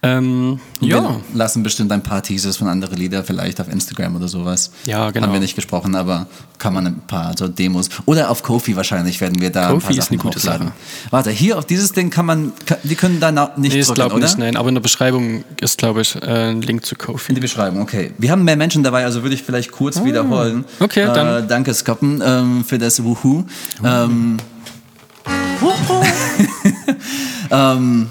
Ähm, 0.00 0.60
Wir 0.80 0.96
ja, 0.96 1.20
lassen 1.34 1.64
bestimmt 1.64 1.90
ein 1.90 2.02
paar 2.04 2.22
Teasers 2.22 2.56
von 2.56 2.68
anderen 2.68 2.96
Lieder 2.96 3.24
vielleicht 3.24 3.60
auf 3.60 3.68
Instagram 3.68 4.14
oder 4.14 4.28
sowas. 4.28 4.70
Ja, 4.86 5.10
genau. 5.10 5.26
Haben 5.26 5.32
wir 5.32 5.40
nicht 5.40 5.56
gesprochen, 5.56 5.96
aber 5.96 6.28
kann 6.58 6.72
man 6.72 6.86
ein 6.86 7.00
paar 7.06 7.34
so 7.36 7.48
Demos. 7.48 7.88
Oder 8.06 8.30
auf 8.30 8.44
Kofi 8.44 8.76
wahrscheinlich 8.76 9.20
werden 9.20 9.40
wir 9.40 9.50
da 9.50 9.68
ein 9.68 9.74
Ko-fi 9.74 9.86
paar 9.86 9.90
ist 9.90 10.04
Sachen 10.04 10.14
eine 10.14 10.22
gute 10.22 10.38
hochladen. 10.38 10.66
Sache. 10.68 10.76
Warte, 11.10 11.30
hier 11.32 11.58
auf 11.58 11.64
dieses 11.66 11.92
Ding 11.92 12.10
kann 12.10 12.26
man, 12.26 12.52
die 12.84 12.94
können 12.94 13.18
da 13.18 13.32
nicht 13.32 13.56
nee, 13.56 13.66
ich 13.80 13.86
drücken, 13.86 13.94
glaube 13.96 14.14
oder? 14.14 14.24
nicht, 14.24 14.38
nein. 14.38 14.56
Aber 14.56 14.68
in 14.68 14.76
der 14.76 14.82
Beschreibung 14.82 15.42
ist, 15.60 15.78
glaube 15.78 16.02
ich, 16.02 16.14
äh, 16.14 16.50
ein 16.50 16.62
Link 16.62 16.86
zu 16.86 16.94
In 16.94 17.00
Kofi. 17.00 17.34
die 17.34 17.40
Beschreibung, 17.40 17.82
okay. 17.82 18.12
Wir 18.18 18.30
haben 18.30 18.44
mehr 18.44 18.56
Menschen 18.56 18.84
dabei, 18.84 19.04
also 19.04 19.22
würde 19.22 19.34
ich 19.34 19.42
vielleicht 19.42 19.72
kurz 19.72 20.04
wiederholen. 20.04 20.64
Ah, 20.78 20.84
okay, 20.84 21.02
äh, 21.02 21.12
dann- 21.12 21.48
Danke, 21.48 21.74
Skoppen, 21.74 22.22
ähm, 22.24 22.64
für 22.64 22.78
das 22.78 23.02
Wuhu. 23.02 23.44
Ähm, 23.84 24.36
ähm, 27.50 28.08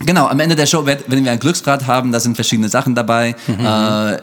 genau, 0.00 0.26
am 0.26 0.38
Ende 0.40 0.56
der 0.56 0.66
Show 0.66 0.84
werden 0.86 1.04
wir 1.24 1.30
ein 1.32 1.38
Glücksrad 1.38 1.86
haben, 1.86 2.12
da 2.12 2.20
sind 2.20 2.34
verschiedene 2.34 2.68
Sachen 2.68 2.94
dabei. 2.94 3.34
Äh, 3.48 3.62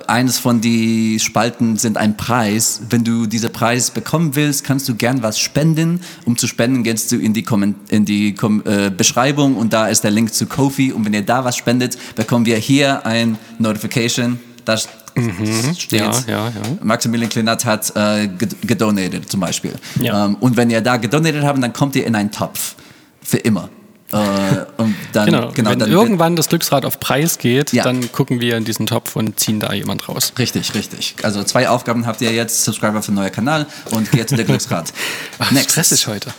eines 0.07 0.37
von 0.39 0.61
die 0.61 1.19
Spalten 1.19 1.77
sind 1.77 1.97
ein 1.97 2.15
Preis. 2.17 2.81
Wenn 2.89 3.03
du 3.03 3.25
diesen 3.25 3.51
Preis 3.51 3.91
bekommen 3.91 4.35
willst, 4.35 4.63
kannst 4.63 4.87
du 4.89 4.95
gern 4.95 5.23
was 5.23 5.39
spenden. 5.39 6.01
Um 6.25 6.37
zu 6.37 6.47
spenden, 6.47 6.83
gehst 6.83 7.11
du 7.11 7.17
in 7.17 7.33
die, 7.33 7.43
Komment 7.43 7.91
in 7.91 8.05
die 8.05 8.35
Kom 8.35 8.61
äh, 8.65 8.89
Beschreibung 8.89 9.55
und 9.55 9.73
da 9.73 9.87
ist 9.87 10.03
der 10.03 10.11
Link 10.11 10.33
zu 10.33 10.45
Kofi. 10.45 10.91
Und 10.91 11.05
wenn 11.05 11.13
ihr 11.13 11.25
da 11.25 11.43
was 11.43 11.57
spendet, 11.57 11.97
bekommen 12.15 12.45
wir 12.45 12.57
hier 12.57 13.05
ein 13.05 13.37
Notification. 13.59 14.39
Da 14.65 14.77
steht, 14.77 15.91
Ja, 15.91 16.11
ja, 16.27 16.47
ja. 16.47 16.51
Maximilian 16.81 17.29
Klinat 17.29 17.65
hat 17.65 17.91
äh, 17.95 18.27
ged- 18.27 18.55
gedonated 18.65 19.29
zum 19.29 19.39
Beispiel. 19.41 19.73
Ja. 19.99 20.25
Ähm, 20.25 20.35
und 20.39 20.55
wenn 20.57 20.69
ihr 20.69 20.81
da 20.81 20.97
gedonated 20.97 21.43
habt, 21.43 21.61
dann 21.61 21.73
kommt 21.73 21.95
ihr 21.95 22.05
in 22.05 22.15
einen 22.15 22.31
Topf. 22.31 22.75
Für 23.21 23.37
immer. 23.37 23.69
Äh, 24.13 24.65
und 24.77 24.95
dann, 25.11 25.25
Genau, 25.25 25.51
genau, 25.53 25.71
wenn 25.71 25.79
dann 25.79 25.91
irgendwann 25.91 26.35
das 26.35 26.47
Glücksrad 26.49 26.85
auf 26.85 26.99
Preis 26.99 27.37
geht, 27.39 27.73
Ja. 27.73 27.83
dann 27.83 28.11
gucken 28.11 28.39
wir 28.41 28.57
in 28.57 28.63
diesen 28.63 28.85
Topf 28.85 29.15
und 29.15 29.39
ziehen 29.39 29.59
da 29.59 29.73
jemand 29.73 30.07
raus. 30.07 30.33
Richtig, 30.37 30.75
richtig. 30.75 31.15
Also 31.23 31.43
zwei 31.43 31.67
Aufgaben 31.69 32.05
habt 32.05 32.21
ihr 32.21 32.31
jetzt. 32.31 32.63
Subscriber 32.63 33.01
für 33.01 33.11
den 33.11 33.15
neuen 33.15 33.31
Kanal 33.31 33.65
und 33.91 34.11
geht 34.11 34.29
zu 34.29 34.35
der 34.35 34.45
Glücksrad. 34.45 34.93
Ach, 35.39 35.51
Next. 35.51 35.71
stressig 35.71 36.07
heute. 36.07 36.29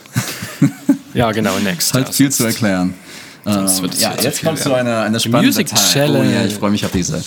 ja, 1.14 1.32
genau, 1.32 1.58
next. 1.58 1.92
Halt 1.94 2.06
ja, 2.06 2.12
viel 2.12 2.30
zu 2.30 2.44
erklären. 2.44 2.94
Ähm, 3.46 3.66
ja, 3.98 4.14
jetzt 4.22 4.42
kommt 4.42 4.58
zu 4.58 4.72
einer, 4.72 5.02
einer 5.02 5.18
spannenden 5.20 5.46
Music 5.46 5.66
Teil. 5.66 5.92
Challenge. 5.92 6.28
Oh 6.30 6.32
ja, 6.32 6.44
ich 6.46 6.54
freue 6.54 6.70
mich 6.70 6.84
auf 6.84 6.92
diese. 6.92 7.22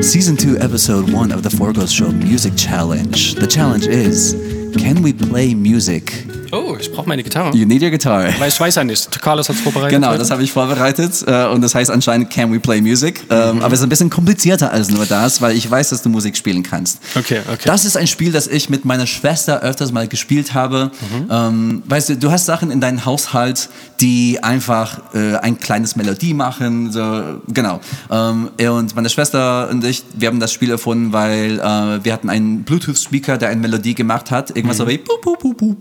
Season 0.00 0.36
2, 0.38 0.56
Episode 0.64 1.06
1 1.16 1.32
of 1.34 1.40
the 1.48 1.54
Four 1.56 1.72
Ghost 1.72 1.94
Show 1.94 2.10
Music 2.10 2.56
Challenge. 2.56 3.16
The 3.38 3.46
challenge 3.46 3.86
is, 3.86 4.34
can 4.78 5.02
we 5.04 5.12
play 5.12 5.54
music? 5.54 6.26
Oh, 6.52 6.76
ich 6.80 6.90
brauche 6.92 7.08
meine 7.08 7.22
Gitarre. 7.22 7.56
You 7.56 7.66
need 7.66 7.82
your 7.82 7.90
guitar. 7.90 8.24
Weil 8.38 8.48
ich 8.48 8.58
weiß 8.60 8.74
ja 8.74 8.84
nicht. 8.84 9.20
Carlos 9.20 9.48
hat 9.48 9.56
es 9.56 9.62
vorbereitet. 9.62 9.90
Genau, 9.96 10.08
heute. 10.08 10.18
das 10.18 10.30
habe 10.30 10.42
ich 10.42 10.52
vorbereitet 10.52 11.24
äh, 11.26 11.46
und 11.46 11.60
das 11.62 11.74
heißt 11.74 11.90
anscheinend 11.90 12.30
Can 12.30 12.52
We 12.52 12.60
Play 12.60 12.80
Music. 12.80 13.22
Ähm, 13.30 13.50
Mhm. 13.56 13.62
Aber 13.62 13.72
es 13.74 13.80
ist 13.80 13.84
ein 13.86 13.88
bisschen 13.88 14.10
komplizierter 14.10 14.70
als 14.70 14.90
nur 14.90 15.06
das, 15.06 15.40
weil 15.42 15.56
ich 15.56 15.68
weiß, 15.68 15.88
dass 15.90 16.02
du 16.02 16.08
Musik 16.08 16.36
spielen 16.36 16.62
kannst. 16.62 17.00
Okay, 17.16 17.40
okay. 17.52 17.62
Das 17.64 17.84
ist 17.84 17.96
ein 17.96 18.06
Spiel, 18.06 18.32
das 18.32 18.46
ich 18.46 18.70
mit 18.70 18.84
meiner 18.84 19.06
Schwester 19.06 19.60
öfters 19.62 19.92
mal 19.92 20.06
gespielt 20.08 20.54
habe. 20.54 20.90
Mhm. 21.00 21.26
Ähm, 21.30 21.82
weißt 21.86 22.10
du, 22.10 22.16
du 22.16 22.30
hast 22.30 22.46
Sachen 22.46 22.70
in 22.70 22.80
deinem 22.80 23.04
Haushalt, 23.04 23.68
die 24.00 24.38
einfach 24.42 25.00
äh, 25.14 25.36
ein 25.36 25.58
kleines 25.58 25.96
Melodie 25.96 26.34
machen. 26.34 26.92
So, 26.92 27.40
genau. 27.48 27.80
Ähm, 28.10 28.50
und 28.70 28.94
meine 28.94 29.08
Schwester 29.10 29.68
und 29.70 29.84
ich, 29.84 30.04
wir 30.14 30.28
haben 30.28 30.40
das 30.40 30.52
Spiel 30.52 30.70
erfunden, 30.70 31.12
weil 31.12 31.58
äh, 31.58 32.04
wir 32.04 32.12
hatten 32.12 32.30
einen 32.30 32.62
Bluetooth-Speaker, 32.62 33.36
der 33.38 33.48
eine 33.50 33.60
Melodie 33.60 33.94
gemacht 33.94 34.30
hat. 34.30 34.50
Irgendwas 34.50 34.78
Mhm. 34.78 34.82
so 34.82 34.88
wie 34.88 34.98
pup, 34.98 35.20
pup, 35.22 35.38
pup, 35.40 35.56
pup. 35.56 35.76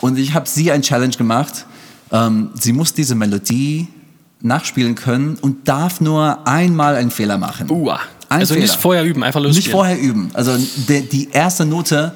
Und 0.00 0.18
ich 0.18 0.34
habe 0.34 0.48
sie 0.48 0.70
ein 0.72 0.82
Challenge 0.82 1.14
gemacht. 1.16 1.66
Ähm, 2.12 2.50
sie 2.54 2.72
muss 2.72 2.92
diese 2.94 3.14
Melodie 3.14 3.88
nachspielen 4.40 4.94
können 4.94 5.36
und 5.40 5.68
darf 5.68 6.00
nur 6.00 6.46
einmal 6.48 6.96
einen 6.96 7.10
Fehler 7.10 7.38
machen. 7.38 7.70
Uah. 7.70 8.00
Ein 8.28 8.40
Also 8.40 8.54
Fehler. 8.54 8.66
nicht 8.66 8.76
vorher 8.80 9.04
üben, 9.04 9.22
einfach 9.22 9.40
losspielen. 9.40 9.64
Nicht 9.64 9.70
vorher 9.70 9.98
üben. 10.00 10.30
Also 10.34 10.56
die, 10.56 11.02
die 11.02 11.28
erste 11.30 11.66
Note, 11.66 12.12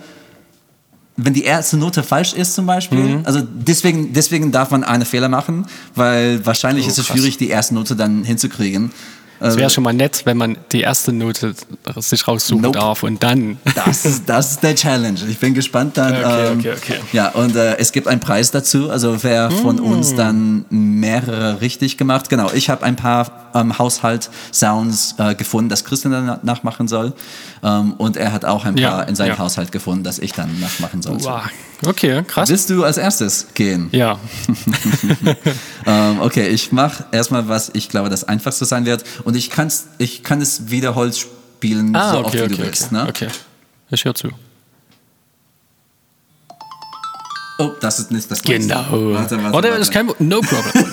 wenn 1.17 1.35
die 1.35 1.45
erste 1.45 1.77
Note 1.77 2.03
falsch 2.03 2.33
ist 2.33 2.55
zum 2.55 2.67
Beispiel, 2.67 2.99
Mhm. 3.19 3.21
also 3.25 3.41
deswegen, 3.43 4.13
deswegen 4.13 4.51
darf 4.51 4.71
man 4.71 4.83
einen 4.85 5.05
Fehler 5.05 5.29
machen, 5.29 5.67
weil 5.95 6.45
wahrscheinlich 6.47 6.87
Oh, 6.87 6.89
ist 6.89 6.99
es 6.99 7.07
krass. 7.07 7.17
schwierig, 7.17 7.37
die 7.37 7.49
erste 7.49 7.75
Note 7.75 7.95
dann 7.95 8.25
hinzukriegen. 8.25 8.91
Es 9.41 9.57
wäre 9.57 9.69
schon 9.69 9.85
mal 9.85 9.93
nett, 9.93 10.23
wenn 10.25 10.37
man 10.37 10.57
die 10.73 10.81
erste 10.81 11.13
Note 11.13 11.55
sich 11.97 12.27
raussuchen 12.27 12.63
Nope. 12.63 12.79
darf 12.79 13.03
und 13.03 13.23
dann. 13.23 13.59
Das 13.75 14.05
ist, 14.07 14.29
das 14.29 14.53
ist 14.53 14.63
der 14.63 14.75
Challenge. 14.75 15.19
Ich 15.29 15.39
bin 15.39 15.53
gespannt 15.55 15.97
dann. 15.97 16.13
Okay, 16.15 16.47
ähm, 16.53 16.59
okay, 16.61 16.73
okay. 16.77 17.01
Ja, 17.13 17.29
und 17.31 17.55
äh, 17.57 17.77
es 17.79 17.93
gibt 17.93 18.07
einen 18.09 18.21
Preis 18.21 18.51
dazu. 18.53 18.91
Also 18.91 19.23
wer 19.23 19.51
von 19.51 19.77
Mm. 19.77 19.85
uns 19.85 20.15
dann 20.15 20.65
mehrere 20.71 21.61
richtig 21.61 21.99
gemacht. 21.99 22.29
Genau, 22.31 22.51
ich 22.53 22.71
habe 22.71 22.85
ein 22.85 22.97
paar 22.97 23.51
ähm, 23.55 23.77
Haushalt-Sounds 23.79 25.17
äh, 25.19 25.35
gefunden, 25.35 25.69
das 25.69 25.85
Christian 25.85 26.13
dann 26.13 26.39
nachmachen 26.43 26.89
soll. 26.89 27.13
Ähm, 27.63 27.95
und 27.99 28.17
er 28.17 28.33
hat 28.33 28.45
auch 28.45 28.65
ein 28.65 28.75
paar 28.75 28.83
Ja, 28.83 29.03
in 29.03 29.15
seinem 29.17 29.31
ja. 29.31 29.39
Haushalt 29.39 29.73
gefunden, 29.73 30.05
das 30.05 30.19
ich 30.19 30.33
dann 30.33 30.59
nachmachen 30.61 31.03
soll. 31.03 31.19
Uah. 31.23 31.45
Okay, 31.87 32.23
krass. 32.27 32.49
Willst 32.49 32.71
du 32.71 32.85
als 32.85 32.97
erstes 32.97 33.47
gehen? 33.55 33.89
Ja. 33.93 34.19
Ähm, 35.87 36.21
okay, 36.23 36.49
ich 36.49 36.73
mache 36.73 37.05
erstmal 37.13 37.47
was, 37.47 37.71
ich 37.75 37.91
glaube, 37.91 38.09
das 38.09 38.25
einfachste 38.25 38.65
sein 38.65 38.87
wird. 38.87 39.05
Und 39.25 39.37
ich, 39.37 39.51
kann's, 39.51 39.85
ich 39.99 40.23
kann 40.23 40.41
es 40.41 40.71
wiederholt 40.71 41.15
spielen, 41.15 41.95
Ah, 41.95 42.13
so 42.13 42.19
oft 42.21 42.29
okay, 42.29 42.39
wie 42.39 42.43
okay, 42.45 42.55
du 42.55 42.59
willst. 42.63 42.85
okay. 42.85 42.95
Ne? 42.95 43.07
okay. 43.09 43.29
Ich 43.91 44.03
höre 44.07 44.15
zu. 44.15 44.29
Oh, 47.59 47.71
das 47.83 47.99
ist 47.99 48.11
nicht 48.11 48.31
das 48.31 48.41
Gleiche. 48.43 48.61
Genau. 48.63 48.85
Warte, 49.15 49.37
warte, 49.43 49.57
Oder 49.59 49.69
warte. 49.69 49.83
ist 49.83 49.93
kein 49.93 50.07
No 50.21 50.41
problem. 50.41 50.87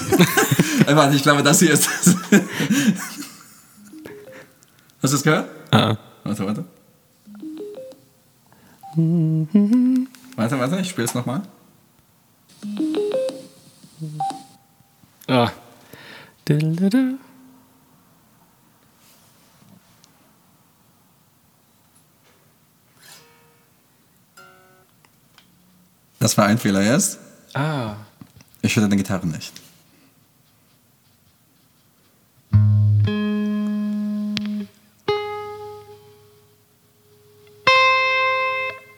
Warte, 0.97 1.15
ich 1.15 1.23
glaube, 1.23 1.41
das 1.41 1.59
hier 1.59 1.71
ist 1.71 1.87
das. 1.87 2.15
Hast 5.01 5.11
du 5.13 5.17
es 5.17 5.23
gehört? 5.23 5.47
ah. 5.71 5.95
Warte, 6.25 6.45
warte. 6.45 6.65
Warte, 10.35 10.59
warte, 10.59 10.79
ich 10.79 10.89
spiele 10.89 11.05
es 11.05 11.13
nochmal. 11.13 11.41
ah. 15.27 15.51
Das 26.19 26.37
war 26.37 26.45
ein 26.45 26.57
Fehler 26.57 26.81
jetzt. 26.81 27.19
Ah. 27.53 27.95
Ich 28.61 28.75
höre 28.75 28.83
deine 28.83 28.95
Gitarre 28.97 29.25
nicht. 29.25 29.53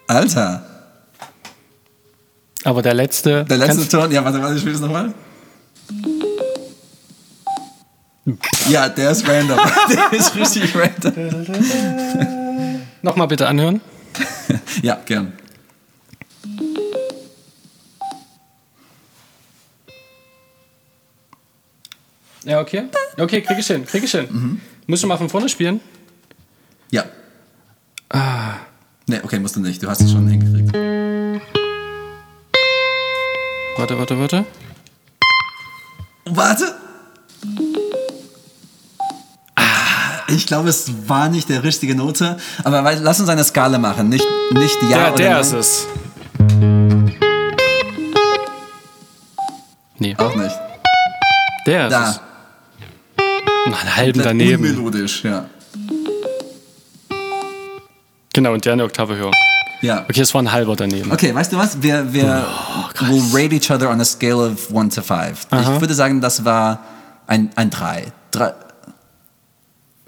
Alter, 0.07 0.72
Aber 2.63 2.81
der 2.81 2.93
letzte. 2.93 3.43
der 3.45 3.57
letzte 3.57 3.87
Ton. 3.87 4.11
Ja, 4.11 4.23
warte, 4.23 4.41
warte, 4.41 4.55
ich 4.55 4.61
spiele 4.61 4.75
es 4.75 4.81
nochmal. 4.81 5.13
Ja, 8.69 8.87
der 8.87 9.11
ist 9.11 9.27
random. 9.27 9.59
Der 9.89 10.13
ist 10.17 10.33
richtig 10.35 10.73
random. 10.75 11.45
Nochmal 13.01 13.27
bitte 13.27 13.47
anhören. 13.47 13.81
Ja, 14.81 14.99
gern. 15.05 15.33
Ja, 22.43 22.59
okay. 22.59 22.83
Okay, 23.17 23.41
krieg 23.41 23.59
ich 23.59 23.67
hin, 23.67 23.85
krieg 23.85 24.03
ich 24.03 24.11
hin. 24.11 24.27
Mhm. 24.29 24.61
Muss 24.87 24.99
ich 24.99 25.05
mal 25.05 25.17
von 25.17 25.29
vorne 25.29 25.49
spielen? 25.49 25.79
Ja. 26.91 27.05
Nee, 29.07 29.19
okay, 29.23 29.39
musst 29.39 29.55
du 29.55 29.59
nicht. 29.59 29.81
Du 29.81 29.89
hast 29.89 30.01
es 30.01 30.11
schon 30.11 30.27
hingekriegt. 30.27 30.73
Warte, 33.77 33.97
warte, 33.97 34.19
warte. 34.19 34.45
Warte. 36.25 36.75
Ah, 39.55 39.63
Ich 40.27 40.45
glaube, 40.47 40.69
es 40.69 40.91
war 41.07 41.29
nicht 41.29 41.49
der 41.49 41.63
richtige 41.63 41.95
Note. 41.95 42.37
Aber 42.63 42.81
lass 42.95 43.19
uns 43.19 43.29
eine 43.29 43.43
Skala 43.43 43.77
machen. 43.77 44.09
Nicht, 44.09 44.25
nicht 44.51 44.77
ja 44.83 44.87
der 44.89 45.07
oder 45.07 45.15
der 45.17 45.31
nein. 45.31 45.41
ist 45.41 45.53
es. 45.53 45.87
Nee, 49.99 50.15
Auch 50.17 50.35
nicht. 50.35 50.55
der 51.65 51.87
ist 51.87 51.91
Da. 51.93 52.09
es. 52.09 52.19
Noch 53.69 53.79
einen 53.81 53.95
halben 53.95 54.21
daneben. 54.21 54.63
Unmelodisch, 54.65 55.23
ja. 55.23 55.45
Genau, 58.33 58.53
und 58.53 58.65
der 58.65 58.73
eine 58.73 58.83
Oktave 58.83 59.15
höher. 59.15 59.31
Ja. 59.83 60.05
Okay, 60.09 60.21
es 60.21 60.33
war 60.33 60.41
ein 60.41 60.51
halber 60.51 60.77
daneben. 60.77 61.11
Okay, 61.11 61.35
weißt 61.35 61.51
du 61.51 61.57
was? 61.57 61.81
Wir, 61.83 62.13
wir 62.13 62.47
Oh, 63.01 63.05
will 63.09 63.21
rate 63.33 63.53
each 63.53 63.69
other 63.69 63.89
on 63.89 63.99
a 63.99 64.05
scale 64.05 64.37
of 64.51 64.73
1 64.73 64.95
to 64.95 65.01
5. 65.01 65.47
Ich 65.51 65.81
würde 65.81 65.93
sagen, 65.93 66.21
das 66.21 66.45
war 66.45 66.79
ein, 67.27 67.51
ein 67.55 67.69
3. 67.69 68.05
Drei. 68.31 68.53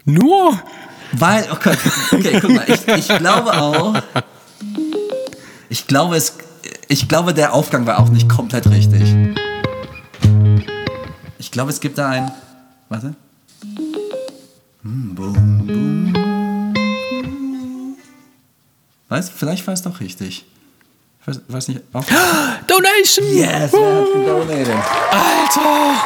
Nur? 0.06 0.58
Weil, 1.12 1.46
oh 1.52 1.56
Gott, 1.62 1.76
okay, 2.10 2.38
guck 2.40 2.50
mal, 2.54 2.64
ich, 2.66 2.88
ich 2.88 3.18
glaube 3.18 3.52
auch, 3.52 3.94
ich 5.68 5.86
glaube, 5.86 6.16
es, 6.16 6.36
ich 6.88 7.06
glaube, 7.08 7.34
der 7.34 7.52
Aufgang 7.52 7.86
war 7.86 7.98
auch 8.00 8.08
nicht 8.08 8.28
komplett 8.28 8.66
richtig. 8.68 9.14
Ich 11.38 11.50
glaube, 11.50 11.70
es 11.70 11.80
gibt 11.80 11.98
da 11.98 12.08
ein, 12.08 12.32
warte. 12.88 13.14
Hm, 14.82 15.14
boom, 15.14 15.66
boom. 15.66 16.25
Weißt, 19.08 19.32
vielleicht 19.36 19.66
war 19.66 19.74
es 19.74 19.82
doch 19.82 20.00
richtig. 20.00 20.44
Ich 21.22 21.26
weiß, 21.28 21.40
weiß 21.48 21.68
nicht. 21.68 21.80
Auf 21.92 22.06
Donation! 22.66 23.26
yes, 23.36 23.72
wer 23.72 23.96
hat 23.96 24.12
gedonated? 24.12 24.74
Alter! 25.10 26.02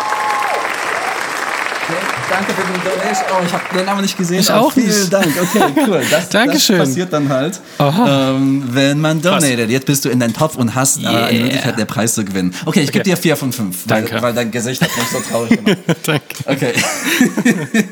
Danke 2.31 2.53
für 2.53 2.63
den 2.63 2.81
Donation. 2.85 3.27
Oh, 3.33 3.45
ich 3.45 3.53
habe 3.53 3.65
den 3.77 3.87
Namen 3.87 4.03
nicht 4.03 4.17
gesehen. 4.17 4.39
Ich 4.41 4.51
auch 4.53 4.73
vielen 4.73 4.87
nicht. 4.87 5.13
Dank. 5.13 5.27
Okay, 5.27 5.65
cool. 5.89 6.03
Das, 6.09 6.29
Dankeschön. 6.31 6.79
das 6.79 6.89
passiert 6.91 7.13
dann 7.13 7.29
halt, 7.29 7.61
ähm, 7.81 8.69
wenn 8.71 9.01
man 9.01 9.21
donated. 9.21 9.69
Jetzt 9.69 9.87
bist 9.87 10.05
du 10.05 10.11
in 10.11 10.21
deinen 10.21 10.33
Topf 10.33 10.55
und 10.55 10.75
hast 10.77 11.03
äh, 11.03 11.07
eine 11.09 11.31
Yeah. 11.33 11.43
Möglichkeit, 11.43 11.79
den 11.79 11.87
Preis 11.89 12.15
zu 12.15 12.25
gewinnen. 12.25 12.55
Okay, 12.67 12.83
ich 12.83 12.93
gebe 12.93 13.01
Okay. 13.03 13.11
dir 13.11 13.17
vier 13.17 13.37
von 13.37 13.53
fünf, 13.53 13.79
weil, 13.89 14.03
Danke. 14.03 14.23
weil 14.23 14.33
dein 14.33 14.53
Gesicht 14.53 14.81
hat 14.81 14.91
mich 14.97 15.09
so 15.09 15.19
traurig 15.29 15.57
gemacht. 15.57 15.79
Danke. 16.07 16.25
Okay. 16.47 16.73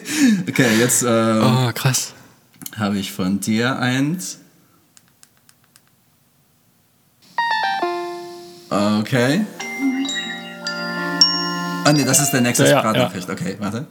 okay, 0.49 0.67
jetzt 0.79 1.03
ähm, 1.03 1.43
Oh, 1.43 1.73
krass. 1.75 2.13
habe 2.79 2.99
ich 2.99 3.11
von 3.11 3.41
dir 3.41 3.77
eins. 3.81 4.39
Okay. 8.71 9.45
Ah, 11.85 11.93
nee, 11.93 12.05
das 12.05 12.21
ist 12.21 12.31
der 12.33 12.43
nächste 12.43 12.65
Ja, 12.65 12.71
ja, 12.71 12.79
Sprachnachricht. 12.81 13.31
Okay, 13.31 13.57
warte. 13.59 13.87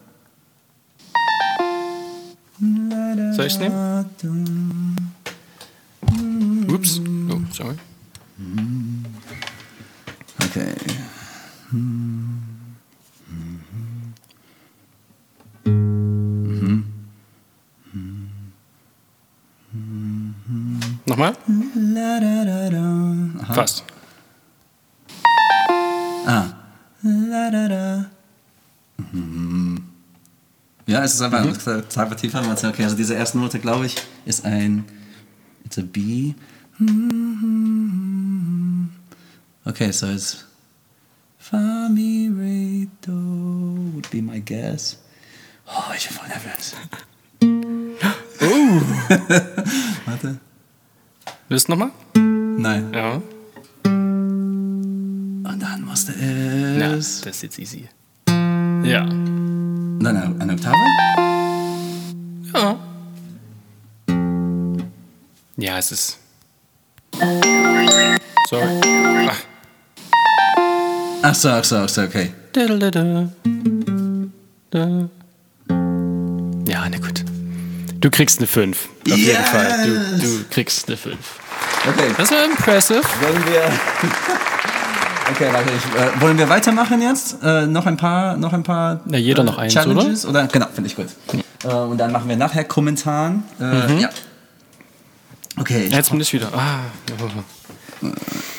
Soll 3.36 3.46
ich 3.46 3.58
nehmen? 3.60 4.08
Ups. 6.70 7.02
Oh, 7.30 7.40
sorry. 7.52 7.76
Okay. 10.44 10.76
Nochmal? 21.06 21.36
Aha. 23.42 23.54
Fast. 23.54 23.84
Ah. 26.28 26.54
La, 27.04 27.50
da, 27.50 27.68
da. 27.70 28.06
Mhm. 29.14 29.82
Ja, 30.86 31.04
es 31.04 31.14
ist 31.14 31.22
einfach 31.22 31.44
Mhm. 31.44 31.56
eine 31.66 31.78
Oktave 31.84 32.16
tiefer. 32.16 32.46
Warte, 32.46 32.68
Okay, 32.68 32.84
also 32.84 32.96
diese 32.98 33.14
erste 33.14 33.38
Note, 33.38 33.60
glaube 33.60 33.86
ich, 33.86 33.96
ist 34.26 34.44
ein. 34.46 34.84
It's 35.66 35.78
a 35.78 35.82
B. 35.84 36.34
Okay, 39.66 39.92
so 39.92 40.08
it's. 40.08 40.46
Fa, 41.38 41.88
mi, 41.90 42.30
re, 42.30 42.88
do 43.02 43.12
would 43.94 44.10
be 44.12 44.22
my 44.22 44.40
guess. 44.42 44.98
Oh, 45.66 45.94
ich 45.96 46.08
bin 46.08 46.18
voll 46.18 46.28
nervös. 46.28 46.76
Oh! 48.42 48.82
Warte. 50.06 50.40
Willst 51.50 51.68
du 51.68 51.72
nochmal? 51.72 51.92
Nein. 52.16 52.92
Ja. 52.94 53.22
Dann 55.98 55.98
musste 55.98 56.12
es. 56.12 57.20
Ja, 57.20 57.26
das 57.26 57.36
ist 57.38 57.44
jetzt 57.44 57.60
easy. 57.60 57.90
Ja. 58.28 59.04
Nein, 59.06 60.06
eine, 60.06 60.36
eine 60.40 60.54
Oktave? 60.54 60.76
Ja. 62.54 62.80
Ja, 65.58 65.78
es 65.80 65.92
ist. 65.92 66.20
Sorry. 68.50 68.80
Ach. 69.28 69.38
Ach 71.24 71.36
so, 71.36 71.50
ach 71.50 71.64
so, 71.64 71.78
ach 71.78 71.90
so, 71.90 72.04
okay. 72.04 72.32
Ja, 72.56 72.68
na 76.90 76.98
gut. 77.00 77.26
Du 78.00 78.12
kriegst 78.12 78.38
eine 78.38 78.48
5. 78.48 78.78
Auf 78.88 79.18
jeden 79.18 79.30
Yes! 79.30 79.50
Fall. 79.50 79.88
Du, 79.88 80.28
du 80.28 80.44
kriegst 80.52 80.88
eine 80.88 80.98
5. 80.98 81.18
Okay. 81.88 82.14
Das 82.18 82.30
war 82.30 82.46
impressive. 82.46 83.02
Wollen 83.22 83.46
wir. 83.48 83.72
Okay, 85.32 85.50
warte, 85.52 85.70
ich, 85.72 86.00
äh, 86.00 86.22
wollen 86.22 86.38
wir 86.38 86.48
weitermachen 86.50 87.02
jetzt? 87.02 87.38
Äh, 87.44 87.66
noch 87.68 87.86
ein 87.86 87.98
paar, 87.98 88.38
noch 88.38 88.54
ein 88.54 88.64
paar 88.64 89.02
Na, 89.06 89.18
jeder 89.18 89.42
äh, 89.42 89.46
noch 89.46 89.58
eins, 89.58 89.74
Challenges, 89.74 90.26
oder? 90.26 90.48
Genau, 90.48 90.68
finde 90.74 90.90
ich 90.90 90.96
gut. 90.96 91.08
Äh, 91.64 91.68
und 91.68 91.98
dann 91.98 92.12
machen 92.12 92.30
wir 92.30 92.38
nachher 92.38 92.64
Kommentaren. 92.64 93.44
Äh, 93.60 94.02
Ja. 94.02 94.10
Okay, 95.60 95.88
Jetzt 95.90 96.12
bin 96.12 96.22
ich 96.22 96.32
wieder. 96.34 96.54
Ah, 96.54 96.82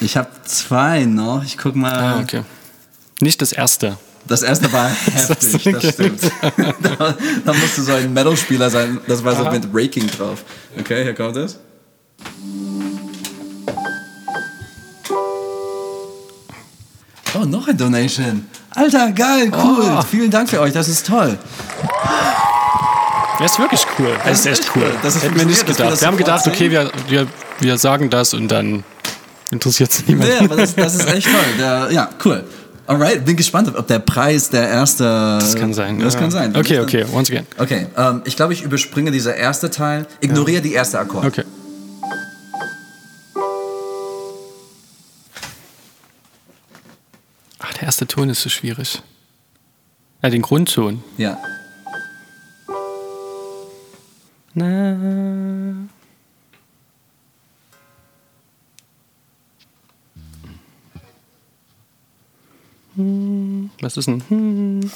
ich 0.01 0.17
habe 0.17 0.29
zwei 0.45 1.05
noch. 1.05 1.45
Ich 1.45 1.57
guck 1.57 1.77
mal. 1.77 1.93
ah, 1.93 2.21
okay. 2.21 2.43
Nicht 3.21 3.41
das 3.41 3.53
erste. 3.53 3.97
Das 4.27 4.43
erste 4.43 4.71
war 4.73 4.89
heftig, 5.13 5.63
das 5.73 5.95
stimmt. 5.95 6.21
da, 6.83 7.15
da 7.45 7.53
musste 7.53 7.83
so 7.83 7.93
ein 7.93 8.13
Metal-Spieler 8.13 8.69
sein. 8.69 8.99
Das 9.07 9.25
war 9.25 9.35
so 9.37 9.45
Aha. 9.45 9.53
mit 9.53 9.69
Raking 9.73 10.09
drauf. 10.09 10.45
Okay, 10.79 11.05
hier 11.05 11.15
kommt 11.15 11.37
es. 11.37 11.59
Oh, 17.41 17.45
noch 17.45 17.69
ein 17.69 17.77
Donation. 17.77 18.47
Alter, 18.75 19.13
geil, 19.13 19.51
cool. 19.53 19.99
Oh. 19.99 20.03
Vielen 20.03 20.31
Dank 20.31 20.49
für 20.49 20.61
euch, 20.61 20.73
das 20.73 20.89
ist 20.89 21.07
toll. 21.07 21.39
Das 23.39 23.53
ist 23.53 23.59
wirklich 23.59 23.87
cool. 23.99 24.17
Das 24.25 24.41
ist 24.41 24.47
echt 24.47 24.71
cool. 24.75 24.93
Das 25.03 25.15
ist 25.15 25.23
Hätten 25.23 25.37
wir 25.37 25.47
nicht 25.47 25.67
wir 25.67 25.75
gedacht. 25.75 25.93
das 25.93 26.01
Wir 26.01 26.09
haben 26.09 26.17
gedacht, 26.17 26.47
okay, 26.47 26.71
wir, 26.71 26.91
wir, 27.09 27.27
wir 27.61 27.79
sagen 27.79 28.11
das 28.11 28.35
und 28.35 28.49
dann 28.49 28.83
Interessiert 29.51 29.91
es 29.91 30.07
niemand. 30.07 30.31
Ja, 30.31 30.41
aber 30.41 30.57
das, 30.57 30.75
das 30.75 30.95
ist 30.95 31.09
echt 31.13 31.27
toll. 31.27 31.41
Der, 31.59 31.89
ja, 31.91 32.11
cool. 32.25 32.45
Alright, 32.87 33.25
bin 33.25 33.37
gespannt, 33.37 33.75
ob 33.77 33.87
der 33.87 33.99
Preis 33.99 34.51
der 34.51 34.69
erste. 34.69 35.05
Das 35.05 35.55
kann 35.57 35.75
sein. 35.75 35.99
Das 35.99 36.15
ja. 36.15 36.21
kann 36.21 36.31
sein. 36.31 36.57
Okay, 36.57 36.81
okay, 36.81 37.05
once 37.13 37.31
again. 37.31 37.47
Okay, 37.59 37.87
ähm, 37.97 38.23
ich 38.25 38.37
glaube, 38.37 38.53
ich 38.53 38.63
überspringe 38.63 39.11
dieser 39.11 39.37
erste 39.37 39.71
Teil. 39.71 40.07
Ignoriere 40.21 40.63
die 40.63 40.73
erste 40.73 40.99
Akkord. 40.99 41.25
Okay. 41.27 41.45
Der 47.79 47.85
erste 47.87 48.07
Ton 48.09 48.29
ist 48.29 48.43
so 48.43 48.49
schwierig. 48.49 49.03
Ja, 50.21 50.31
den 50.31 50.43
Grundton. 50.43 51.05
Ja. 51.17 51.39
Na. 54.55 55.87
Hm, 62.97 63.71
Was 63.81 63.97
ist 63.97 64.09
denn? 64.09 64.25
Hm. 64.29 64.81
nee, 64.81 64.91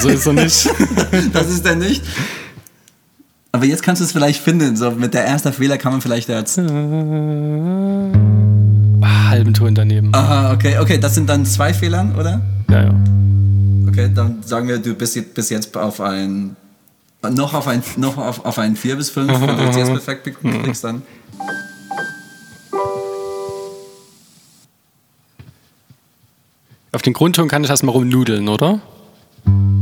so 0.00 0.08
ist 0.08 0.26
er 0.26 0.32
nicht. 0.32 0.70
Das 1.34 1.50
ist 1.50 1.66
er 1.66 1.76
nicht. 1.76 2.02
Aber 3.56 3.64
jetzt 3.64 3.82
kannst 3.82 4.00
du 4.02 4.04
es 4.04 4.12
vielleicht 4.12 4.42
finden. 4.42 4.76
So 4.76 4.90
mit 4.90 5.14
der 5.14 5.24
ersten 5.24 5.50
Fehler 5.50 5.78
kann 5.78 5.92
man 5.92 6.02
vielleicht 6.02 6.28
jetzt. 6.28 6.58
Ah, 6.58 6.62
halben 9.30 9.54
Ton 9.54 9.74
daneben. 9.74 10.14
Aha, 10.14 10.52
okay, 10.52 10.76
okay, 10.78 10.98
das 10.98 11.14
sind 11.14 11.26
dann 11.26 11.46
zwei 11.46 11.72
Fehlern, 11.72 12.14
oder? 12.16 12.42
Ja, 12.68 12.82
ja. 12.82 12.94
Okay, 13.88 14.10
dann 14.14 14.42
sagen 14.42 14.68
wir, 14.68 14.76
du 14.78 14.92
bist 14.92 15.16
jetzt, 15.16 15.32
bis 15.32 15.48
jetzt 15.48 15.74
auf 15.74 16.02
ein. 16.02 16.54
Noch 17.30 17.54
auf 17.54 17.66
ein, 17.66 17.82
noch 17.96 18.18
auf, 18.18 18.44
auf 18.44 18.58
ein 18.58 18.76
4 18.76 18.96
bis 18.96 19.08
5, 19.08 19.40
wenn 19.40 19.56
du 19.56 19.62
es 19.70 19.76
jetzt 19.76 19.88
perfekt 19.90 20.28
kriegst, 20.42 20.84
dann. 20.84 21.00
Auf 26.92 27.00
den 27.00 27.14
Grundton 27.14 27.48
kann 27.48 27.64
ich 27.64 27.70
erstmal 27.70 27.94
rumnudeln, 27.94 28.48
oder? 28.48 28.80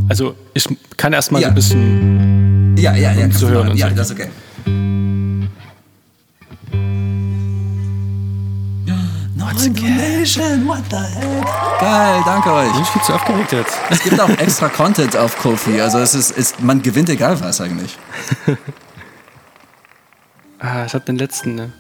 Also 0.09 0.37
ich 0.55 0.69
kann 0.97 1.13
erstmal 1.13 1.43
Ja. 1.43 1.49
ein 1.49 1.55
bisschen. 1.57 2.34
Ja, 2.85 2.95
ja, 2.95 3.13
ja, 3.13 3.31
zu 3.31 3.49
hören 3.49 3.75
Ja, 3.79 3.89
das 3.89 4.11
ist 4.11 4.13
okay. 4.13 4.29
Notification, 9.35 10.67
what 10.67 10.83
the 10.91 10.97
heck? 10.97 11.81
Geil, 11.81 12.23
danke 12.27 12.51
Bin 12.51 12.59
euch. 12.59 12.81
ich 12.83 12.89
viel 12.89 13.01
zu 13.01 13.15
aufgeregt 13.15 13.53
jetzt? 13.53 13.75
Es 13.89 14.03
gibt 14.03 14.21
auch 14.21 14.29
extra 14.29 14.69
Content 14.69 15.17
auf 15.17 15.39
Kofi, 15.39 15.81
also 15.81 15.99
es 15.99 16.15
ist, 16.15 16.33
ist 16.33 16.63
man 16.63 16.83
gewinnt 16.83 17.09
egal 17.09 17.41
was 17.41 17.63
eigentlich. 17.63 17.97
Ah, 20.61 20.85
ich 20.87 20.95
hab 20.95 21.05
den 21.05 21.17
letzten, 21.17 21.57
ne? 21.57 21.73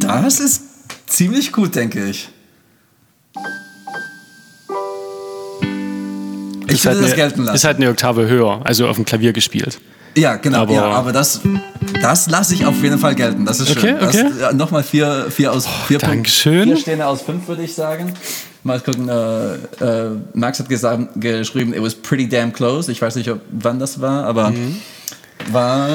Das 0.00 0.40
ist 0.40 0.62
ziemlich 1.06 1.52
gut, 1.52 1.74
denke 1.74 2.04
ich. 2.04 2.28
Ich 6.72 6.80
Ist 6.80 6.86
halt 6.86 6.96
würde 6.96 7.02
das 7.08 7.12
eine- 7.12 7.22
gelten 7.22 7.42
lassen. 7.44 7.54
Ist 7.56 7.64
halt 7.64 7.76
eine 7.78 7.90
Oktave 7.90 8.28
höher, 8.28 8.60
also 8.64 8.88
auf 8.88 8.96
dem 8.96 9.04
Klavier 9.04 9.32
gespielt. 9.32 9.78
Ja, 10.14 10.36
genau. 10.36 10.58
Aber- 10.62 10.74
ja, 10.74 10.84
aber 10.84 11.12
das, 11.12 11.40
das 12.02 12.28
lasse 12.28 12.54
ich 12.54 12.66
auf 12.66 12.82
jeden 12.82 12.98
Fall 12.98 13.14
gelten. 13.14 13.44
Das 13.46 13.60
ist 13.60 13.78
schön. 13.78 13.94
Okay, 13.96 14.04
okay. 14.06 14.26
Ja, 14.40 14.52
Nochmal 14.52 14.82
vier, 14.82 15.26
vier 15.30 15.52
aus 15.52 15.66
vier 15.86 15.98
Punkten. 15.98 16.16
Dankeschön. 16.18 16.64
Vier 16.64 16.76
Sterne 16.76 17.06
aus 17.06 17.22
fünf, 17.22 17.48
würde 17.48 17.62
ich 17.62 17.74
sagen. 17.74 18.12
Mal 18.62 18.78
gucken, 18.80 19.08
äh, 19.08 19.54
äh, 19.84 20.10
Max 20.34 20.58
hat 20.60 20.68
gesagt, 20.68 21.08
geschrieben, 21.20 21.72
it 21.74 21.82
was 21.82 21.94
pretty 21.94 22.28
damn 22.28 22.52
close. 22.52 22.92
Ich 22.92 23.00
weiß 23.00 23.16
nicht, 23.16 23.30
ob, 23.30 23.40
wann 23.50 23.78
das 23.78 24.00
war, 24.00 24.24
aber 24.24 24.50
Mhm. 24.50 24.76
war. 25.50 25.88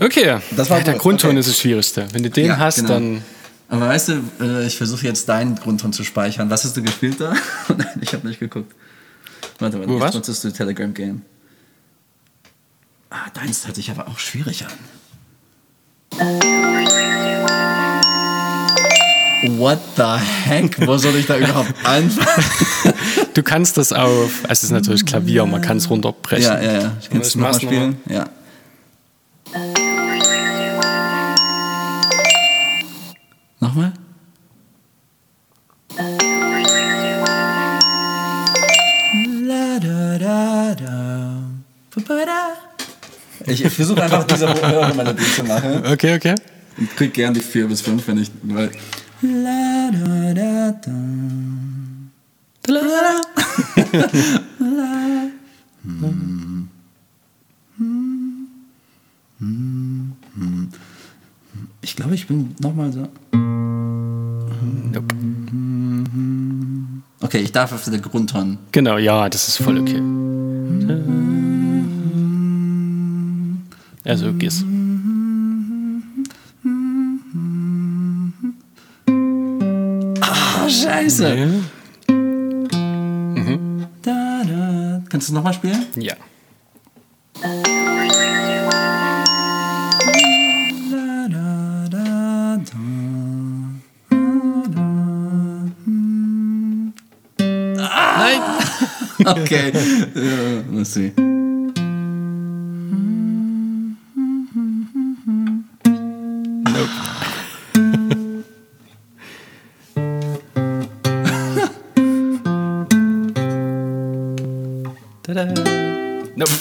Okay, 0.00 0.38
Das 0.56 0.70
war 0.70 0.78
ja, 0.78 0.84
der 0.84 0.94
Grundton 0.94 1.30
okay. 1.30 1.40
ist 1.40 1.48
das 1.48 1.58
Schwierigste. 1.58 2.06
Wenn 2.12 2.22
du 2.22 2.30
den 2.30 2.46
Ja, 2.46 2.56
hast, 2.58 2.76
genau. 2.76 2.88
dann. 2.88 3.22
Aber 3.68 3.88
weißt 3.88 4.08
du, 4.08 4.12
äh, 4.40 4.66
ich 4.66 4.76
versuche 4.76 5.06
jetzt 5.06 5.28
deinen 5.28 5.56
Grundton 5.56 5.92
zu 5.92 6.04
speichern. 6.04 6.50
Was 6.50 6.64
hast 6.64 6.76
du 6.76 6.82
gespielt 6.82 7.20
da? 7.20 7.34
Nein, 7.68 7.86
ich 8.00 8.12
habe 8.12 8.26
nicht 8.26 8.40
geguckt. 8.40 8.72
Warte, 9.62 9.78
warte, 9.78 9.88
Wo, 9.88 9.94
jetzt 9.94 10.02
was? 10.02 10.14
nutzt 10.28 10.44
du 10.44 10.52
Telegram 10.52 10.92
Game. 10.92 11.22
Ah, 13.10 13.28
deins 13.34 13.64
hört 13.66 13.76
sich 13.76 13.90
aber 13.90 14.08
auch 14.08 14.18
schwierig 14.18 14.64
an. 14.64 14.72
What 19.58 19.78
the 19.96 20.18
heck? 20.44 20.86
Wo 20.86 20.96
soll 20.98 21.16
ich 21.16 21.26
da 21.26 21.36
überhaupt 21.36 21.74
anfangen? 21.84 22.94
Du 23.34 23.42
kannst 23.42 23.76
das 23.76 23.92
auf. 23.92 24.44
Es 24.48 24.62
ist 24.62 24.70
natürlich 24.70 25.04
Klavier, 25.04 25.44
man 25.46 25.60
kann 25.60 25.78
es 25.78 25.90
runterbrechen. 25.90 26.44
ja, 26.44 26.60
ja, 26.60 26.72
ja. 26.82 26.92
Ich 27.00 27.10
kann 27.10 27.20
es 27.20 27.34
nochmal 27.34 27.54
spielen. 27.54 27.96
Ja. 28.08 28.28
Ich, 43.52 43.64
ich 43.64 43.72
versuche 43.72 44.02
einfach 44.02 44.24
diese 44.24 44.48
höhere 44.48 44.94
Melodie 44.94 45.24
zu 45.24 45.44
machen. 45.44 45.82
Okay, 45.92 46.16
okay. 46.16 46.34
Ich 46.78 46.96
krieg 46.96 47.12
gern 47.12 47.34
die 47.34 47.40
4 47.40 47.68
bis 47.68 47.82
5, 47.82 48.08
wenn 48.08 48.18
ich. 48.18 48.30
Weil 48.42 48.70
La, 49.20 49.90
da, 49.92 50.34
da, 50.34 50.72
da. 50.72 50.92
Ich 61.82 61.96
glaube, 61.96 62.14
ich 62.14 62.26
bin 62.26 62.54
nochmal 62.60 62.92
so. 62.92 63.08
Okay, 67.20 67.38
ich 67.38 67.52
darf 67.52 67.72
auf 67.72 67.84
den 67.84 68.00
Grundton. 68.02 68.58
Genau, 68.72 68.98
ja, 68.98 69.28
das 69.28 69.48
ist 69.48 69.58
voll 69.58 69.78
okay. 69.78 70.00
Also, 74.04 74.32
Giss. 74.32 74.64
Ah, 80.20 80.68
scheiße. 80.68 81.36
Ja. 81.36 81.46
Da, 84.02 84.42
da. 84.44 85.02
Kannst 85.08 85.28
du 85.28 85.32
es 85.32 85.32
nochmal 85.32 85.54
spielen? 85.54 85.86
ja. 85.96 86.14
Da. 87.40 87.82
Nein! 97.76 98.40
Okay. 99.24 99.70
uh, 100.16 100.62
let's 100.72 100.90
see. 100.94 101.12
Tada. 115.42 115.62
Nope. 116.36 116.52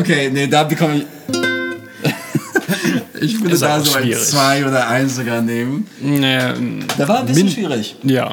Okay, 0.00 0.30
nee, 0.32 0.46
da 0.46 0.64
bekomme 0.64 0.96
ich. 0.96 1.04
ich 3.20 3.40
würde 3.40 3.58
da 3.58 3.80
so 3.80 3.94
ein 3.96 4.04
schwierig. 4.04 4.24
2 4.24 4.66
oder 4.66 4.88
1 4.88 5.16
sogar 5.16 5.40
nehmen. 5.40 5.86
Nee, 6.00 6.38
Der 6.98 7.08
war 7.08 7.20
ein 7.20 7.26
bisschen 7.26 7.48
schwierig. 7.50 7.96
ja. 8.02 8.32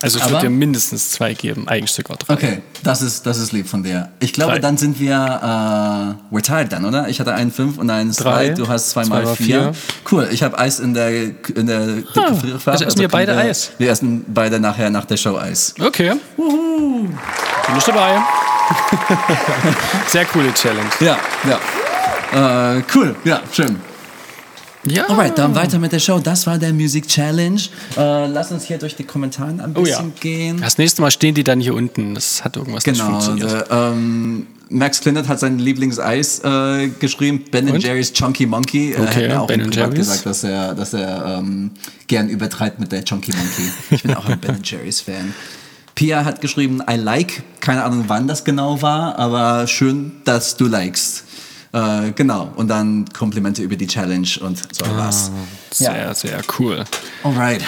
Also 0.00 0.18
ich 0.18 0.28
würde 0.28 0.40
dir 0.40 0.50
mindestens 0.50 1.12
zwei 1.12 1.32
geben, 1.32 1.68
eigentlich 1.68 1.92
sogar 1.92 2.16
drei. 2.16 2.34
Okay, 2.34 2.58
das 2.82 3.02
ist, 3.02 3.26
das 3.26 3.38
ist 3.38 3.52
lieb 3.52 3.68
von 3.68 3.82
dir. 3.82 4.08
Ich 4.20 4.32
glaube, 4.32 4.52
Drei. 4.52 4.58
dann 4.58 4.76
sind 4.76 4.98
wir 5.00 5.12
äh, 5.14 6.34
we're 6.34 6.42
tied 6.42 6.72
dann, 6.72 6.84
oder? 6.84 7.08
Ich 7.08 7.20
hatte 7.20 7.34
einen 7.34 7.52
5 7.52 7.78
und 7.78 7.90
einen 7.90 8.12
2. 8.12 8.22
Drei. 8.24 8.48
Du 8.50 8.68
hast 8.68 8.90
zweimal 8.90 9.22
Zweimal 9.22 9.36
4. 9.36 9.46
vier. 9.46 9.72
Cool, 10.10 10.28
ich 10.30 10.42
habe 10.42 10.58
Eis 10.58 10.80
in 10.80 10.94
der, 10.94 11.10
in 11.10 11.66
der 11.66 11.86
Gefrierfach. 12.14 12.72
also 12.72 12.84
essen 12.84 12.98
wir 13.00 13.08
können 13.08 13.26
beide 13.26 13.36
Eis. 13.36 13.72
Wir 13.78 13.90
essen 13.90 14.24
beide 14.28 14.60
nachher 14.60 14.90
nach 14.90 15.04
der 15.04 15.16
Show 15.16 15.36
Eis. 15.38 15.74
Okay. 15.80 16.12
Bin 16.36 17.76
ich 17.76 17.84
dabei. 17.84 18.20
Sehr 20.08 20.24
coole 20.26 20.52
Challenge. 20.54 20.88
Ja, 21.00 21.16
ja. 21.48 22.76
Äh, 22.76 22.82
cool, 22.94 23.14
ja, 23.24 23.40
schön. 23.52 23.78
Ja. 24.84 25.06
Alright, 25.08 25.38
dann 25.38 25.54
weiter 25.54 25.78
mit 25.78 25.92
der 25.92 26.00
Show. 26.00 26.18
Das 26.18 26.46
war 26.46 26.58
der 26.58 26.72
Music 26.72 27.06
Challenge. 27.06 27.60
Äh, 27.96 28.26
lass 28.26 28.50
uns 28.50 28.64
hier 28.64 28.78
durch 28.78 28.96
die 28.96 29.04
Kommentare 29.04 29.50
ein 29.50 29.74
Oh 29.76 29.84
ja. 29.84 29.98
bisschen 29.98 30.12
gehen. 30.18 30.60
Das 30.60 30.76
nächste 30.78 31.02
Mal 31.02 31.10
stehen 31.12 31.34
die 31.34 31.44
dann 31.44 31.60
hier 31.60 31.74
unten. 31.74 32.14
Das 32.14 32.44
hat 32.44 32.56
irgendwas 32.56 32.84
nicht 32.84 32.98
Genau. 32.98 33.10
funktioniert. 33.20 33.50
Der, 33.50 33.70
ähm, 33.70 34.46
Max 34.70 35.00
Klindert 35.00 35.28
hat 35.28 35.38
sein 35.38 35.58
Lieblingseis 35.58 36.40
äh, 36.44 36.88
geschrieben, 36.98 37.44
Ben 37.50 37.68
Und? 37.68 37.82
Jerry's 37.84 38.12
Chunky 38.12 38.46
Monkey. 38.46 38.92
Er 38.92 39.02
Okay, 39.02 39.08
hat 39.24 39.28
mir 39.28 39.40
auch 39.42 39.46
Ben 39.46 39.70
Jerry's. 39.70 39.94
gesagt, 39.98 40.26
dass 40.26 40.42
er, 40.44 40.74
dass 40.74 40.94
er 40.94 41.38
ähm, 41.38 41.70
gern 42.06 42.28
übertreibt 42.28 42.80
mit 42.80 42.90
der 42.90 43.04
Chunky 43.04 43.32
Monkey. 43.32 43.70
Ich 43.90 44.02
bin 44.02 44.14
auch 44.14 44.24
ein 44.24 44.40
Ben 44.40 44.60
Jerry's 44.64 45.00
Fan. 45.00 45.34
Pia 45.94 46.24
hat 46.24 46.40
geschrieben, 46.40 46.80
I 46.90 46.94
like. 46.96 47.42
Keine 47.60 47.84
Ahnung, 47.84 48.04
wann 48.08 48.26
das 48.26 48.44
genau 48.44 48.80
war, 48.80 49.18
aber 49.18 49.66
schön, 49.66 50.12
dass 50.24 50.56
du 50.56 50.66
likest. 50.66 51.24
Äh, 51.72 52.12
genau. 52.12 52.52
Und 52.56 52.68
dann 52.68 53.06
Komplimente 53.12 53.62
über 53.62 53.76
die 53.76 53.86
Challenge 53.86 54.28
und 54.40 54.58
so 54.74 54.84
was. 54.96 55.30
Sehr, 55.70 56.14
sehr 56.14 56.40
cool. 56.58 56.84
Alright. 57.22 57.62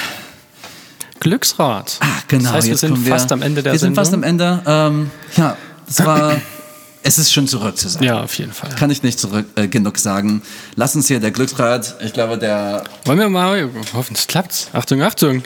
Glücksrad. 1.20 1.98
Ah, 2.00 2.06
genau. 2.28 2.44
Das 2.44 2.52
heißt, 2.52 2.64
wir 2.66 2.70
jetzt 2.72 2.80
sind 2.80 2.90
kommen 2.90 3.06
fast 3.06 3.32
am 3.32 3.40
Ende 3.40 3.62
der 3.62 3.72
Wir 3.72 3.78
sind 3.78 3.94
Sendung. 3.94 4.04
fast 4.04 4.14
am 4.14 4.22
Ende. 4.22 4.62
Ähm, 4.66 5.10
ja, 5.36 5.56
das 5.86 6.04
war. 6.04 6.36
es 7.02 7.16
ist 7.16 7.32
schon 7.32 7.48
zurück 7.48 7.78
zu 7.78 7.88
sein. 7.88 8.02
Ja, 8.02 8.22
auf 8.22 8.34
jeden 8.34 8.52
Fall. 8.52 8.74
Kann 8.76 8.90
ich 8.90 9.02
nicht 9.02 9.18
zurück 9.18 9.46
äh, 9.56 9.68
genug 9.68 9.98
sagen. 9.98 10.42
Lass 10.76 10.94
uns 10.96 11.08
hier 11.08 11.20
der 11.20 11.30
Glücksrad. 11.30 11.96
Ich 12.02 12.12
glaube, 12.12 12.36
der. 12.36 12.84
Wollen 13.06 13.18
wir 13.18 13.30
mal, 13.30 13.70
hoffentlich 13.94 14.28
klappt's. 14.28 14.68
Achtung, 14.74 15.00
Achtung. 15.00 15.42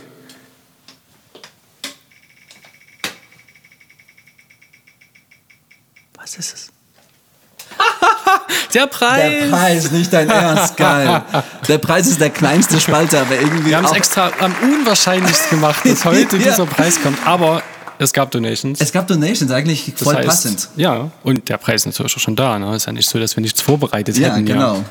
Was 6.17 6.37
ist 6.37 6.55
es? 6.55 6.78
Der 8.75 8.87
Preis. 8.87 9.33
Der 9.43 9.49
Preis, 9.51 9.91
nicht 9.91 10.13
dein 10.13 10.29
Ernst, 10.29 10.77
geil. 10.77 11.23
Der 11.69 11.79
Preis 11.79 12.07
ist 12.07 12.21
der 12.21 12.31
kleinste 12.31 12.81
Spalter, 12.81 13.23
aber 13.23 13.35
irgendwie. 13.35 13.67
Wir 13.71 13.77
haben 13.77 13.85
es 13.87 13.93
extra 13.93 14.31
am 14.41 14.55
unwahrscheinlichsten 14.63 15.59
gemacht, 15.61 15.81
dass 15.85 16.05
heute 16.05 16.37
Ja. 16.37 16.51
dieser 16.51 16.67
Preis 16.67 17.01
kommt. 17.03 17.19
Aber 17.27 17.63
es 17.99 18.13
gab 18.13 18.31
Donations. 18.31 18.81
Es 18.81 18.93
gab 18.93 19.07
Donations, 19.09 19.51
eigentlich 19.51 19.93
Das 19.93 20.03
voll 20.03 20.17
heißt, 20.17 20.27
passend. 20.27 20.69
Ja, 20.77 21.11
und 21.25 21.49
der 21.49 21.57
Preis 21.59 21.83
ist 21.83 21.87
natürlich 21.87 22.15
auch 22.17 22.21
schon 22.21 22.37
da. 22.37 22.59
Ne? 22.59 22.77
Ist 22.77 22.87
ja 22.87 22.93
nicht 22.93 23.09
so, 23.09 23.19
dass 23.19 23.37
wir 23.37 23.41
nichts 23.43 23.61
vorbereitet 23.61 24.17
Ja, 24.17 24.29
hätten. 24.35 24.47
genau. 24.47 24.85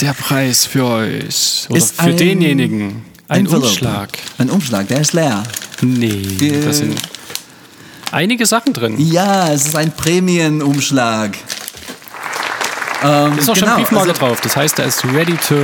Der 0.00 0.12
Preis 0.14 0.66
für 0.66 0.84
euch. 0.84 1.66
Oder 1.68 1.78
Ist 1.78 2.00
für 2.00 2.12
denjenigen. 2.12 3.04
Ein 3.28 3.40
Envelope. 3.40 3.66
Umschlag. 3.66 4.08
Ein 4.38 4.50
Umschlag, 4.50 4.88
der 4.88 5.00
ist 5.00 5.12
leer. 5.12 5.42
Nee, 5.80 6.24
Wir- 6.38 6.60
da 6.64 6.72
sind 6.72 6.98
einige 8.12 8.46
Sachen 8.46 8.72
drin. 8.72 8.94
Ja, 8.98 9.50
es 9.52 9.66
ist 9.66 9.76
ein 9.76 9.90
Prämienumschlag. 9.92 11.36
Ähm, 13.04 13.36
Ist 13.38 13.50
auch 13.50 13.56
schon 13.56 13.66
genau, 13.66 13.76
Briefmarke 13.80 14.10
also- 14.10 14.20
drauf. 14.20 14.40
Das 14.42 14.54
heißt, 14.56 14.78
er 14.78 14.86
ist 14.86 15.04
ready 15.04 15.36
to. 15.48 15.56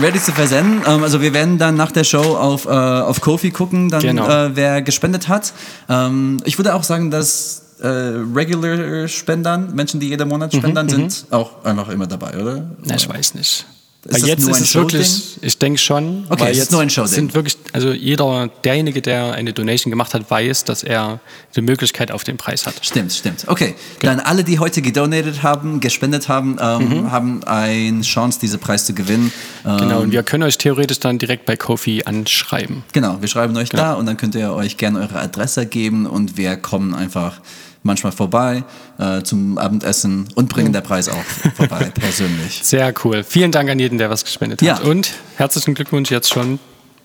ready 0.00 0.20
zu 0.20 0.32
versenden. 0.32 0.82
Ähm, 0.86 1.02
also 1.02 1.20
wir 1.20 1.32
werden 1.34 1.58
dann 1.58 1.76
nach 1.76 1.90
der 1.92 2.04
Show 2.04 2.36
auf, 2.36 2.66
äh, 2.66 2.68
auf 2.70 3.20
Kofi 3.20 3.50
gucken, 3.50 3.88
dann 3.90 4.00
Genau. 4.02 4.28
äh, 4.28 4.54
wer 4.56 4.82
gespendet 4.82 5.28
hat. 5.28 5.52
Ähm, 5.88 6.38
ich 6.44 6.58
würde 6.58 6.74
auch 6.74 6.82
sagen, 6.84 7.10
dass 7.10 7.62
äh, 7.80 7.86
Regular 7.88 9.08
Spendern, 9.08 9.74
Menschen, 9.74 9.98
die 10.00 10.08
jeden 10.08 10.28
Monat 10.28 10.54
spendern, 10.54 10.88
sind 10.88 11.26
auch 11.30 11.64
einfach 11.64 11.88
immer 11.88 12.06
dabei, 12.06 12.36
oder? 12.40 12.64
Na, 12.84 12.94
ich 12.94 13.08
weiß 13.08 13.34
nicht. 13.34 13.66
Ist 14.06 14.20
Weil 14.22 14.28
jetzt 14.28 14.40
nur 14.42 14.50
ist 14.50 14.60
es 14.60 14.74
wirklich, 14.74 15.38
ich 15.40 15.58
denke 15.58 15.78
schon, 15.78 16.26
Okay, 16.28 16.40
weil 16.42 16.50
es 16.50 16.58
ist 16.58 16.62
jetzt 16.64 16.72
nur 16.72 16.82
ein 16.82 16.90
Showding. 16.90 17.10
sind 17.14 17.34
wirklich, 17.34 17.56
also 17.72 17.92
jeder, 17.92 18.48
derjenige, 18.62 19.00
der 19.00 19.32
eine 19.32 19.54
Donation 19.54 19.90
gemacht 19.90 20.12
hat, 20.12 20.30
weiß, 20.30 20.64
dass 20.64 20.82
er 20.82 21.20
die 21.56 21.62
Möglichkeit 21.62 22.10
auf 22.12 22.22
den 22.22 22.36
Preis 22.36 22.66
hat. 22.66 22.74
Stimmt, 22.82 23.12
stimmt. 23.14 23.44
Okay, 23.48 23.74
dann 24.00 24.20
alle, 24.20 24.44
die 24.44 24.58
heute 24.58 24.82
gedonatet 24.82 25.42
haben, 25.42 25.80
gespendet 25.80 26.28
haben, 26.28 26.58
ähm, 26.60 27.10
haben 27.10 27.44
eine 27.44 28.02
Chance, 28.02 28.38
diesen 28.40 28.60
Preis 28.60 28.84
zu 28.84 28.94
gewinnen. 28.94 29.32
Ähm, 29.64 29.78
Genau, 29.78 30.00
und 30.02 30.12
wir 30.12 30.22
können 30.22 30.42
euch 30.42 30.58
theoretisch 30.58 31.00
dann 31.00 31.18
direkt 31.18 31.46
bei 31.46 31.56
Kofi 31.56 32.02
anschreiben. 32.04 32.84
Genau, 32.92 33.22
wir 33.22 33.28
schreiben 33.28 33.56
euch 33.56 33.70
Genau. 33.70 33.82
da 33.82 33.92
und 33.94 34.04
dann 34.06 34.16
könnt 34.18 34.34
ihr 34.34 34.52
euch 34.52 34.76
gerne 34.76 35.00
eure 35.00 35.18
Adresse 35.18 35.64
geben 35.66 36.04
und 36.06 36.36
wir 36.36 36.56
kommen 36.58 36.94
einfach 36.94 37.40
manchmal 37.84 38.10
vorbei 38.12 38.64
äh, 38.98 39.22
zum 39.22 39.56
Abendessen 39.58 40.26
und 40.34 40.48
bringen 40.48 40.72
der 40.72 40.80
Preis 40.80 41.08
auch 41.08 41.22
vorbei, 41.54 41.90
persönlich. 41.94 42.60
Sehr 42.64 42.92
cool. 43.04 43.22
Vielen 43.22 43.52
Dank 43.52 43.70
an 43.70 43.78
jeden, 43.78 43.98
der 43.98 44.10
was 44.10 44.24
gespendet 44.24 44.60
Ja. 44.62 44.76
hat. 44.78 44.84
Und 44.84 45.12
herzlichen 45.36 45.74
Glückwunsch 45.74 46.10
jetzt 46.10 46.30
schon 46.30 46.58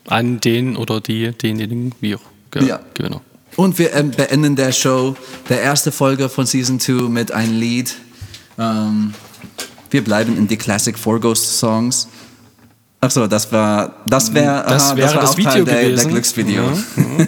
an 0.07 0.39
den 0.39 0.75
oder 0.75 0.99
die, 1.01 1.31
denjenigen, 1.33 1.93
wie 2.01 2.15
auch 2.15 2.21
Ge 2.51 2.65
Ja. 2.65 2.79
Gewinner. 2.95 3.21
Und 3.55 3.77
wir 3.77 3.93
ähm, 3.93 4.11
beenden 4.11 4.55
der 4.55 4.71
Show, 4.71 5.15
der 5.49 5.61
erste 5.61 5.91
Folge 5.91 6.29
von 6.29 6.45
Season 6.45 6.79
2 6.79 7.09
mit 7.09 7.31
einem 7.31 7.59
Lied. 7.59 7.95
Ähm, 8.57 9.13
wir 9.91 10.03
bleiben 10.03 10.37
in 10.37 10.47
die 10.47 10.57
Classic 10.57 10.97
Four 10.97 11.19
Ghost 11.19 11.59
Songs. 11.59 12.07
Achso, 13.01 13.27
das 13.27 13.51
war, 13.51 13.95
das 14.05 14.33
wäre, 14.33 14.63
Das 14.67 14.89
aha, 14.91 14.97
wäre 14.97 15.15
war 15.15 15.21
das 15.21 15.37
Video 15.37 15.51
Teil 15.51 15.65
der, 15.65 15.73
der 15.75 15.89
gewesen. 15.89 16.09
Glücksvideo. 16.11 16.63
Ja. 16.63 17.25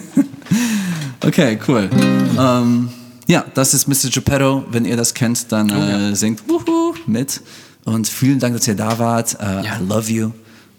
Okay, 1.24 1.56
cool. 1.68 1.88
Ähm, 2.36 2.88
ja, 3.32 3.44
das 3.54 3.72
ist 3.72 3.88
Mr. 3.88 4.10
Geppetto. 4.10 4.62
Wenn 4.70 4.84
ihr 4.84 4.96
das 4.96 5.14
kennt, 5.14 5.50
dann 5.50 5.70
äh, 5.70 6.14
singt 6.14 6.46
Wuhu 6.48 6.94
mit. 7.06 7.40
Und 7.84 8.06
vielen 8.06 8.38
Dank, 8.38 8.54
dass 8.54 8.68
ihr 8.68 8.76
da 8.76 8.98
wart. 8.98 9.38
Äh, 9.40 9.64
Ja. 9.64 9.78
I 9.80 9.84
love 9.88 10.10
you 10.12 10.30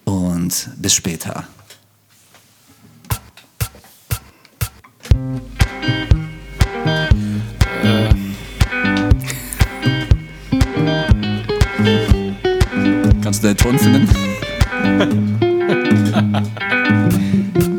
und 0.05 0.69
bis 0.77 0.93
später. 0.93 1.47
Kannst 13.21 13.43
du 13.43 13.47
den 13.47 13.57
Ton 13.57 13.79
finden? 13.79 14.09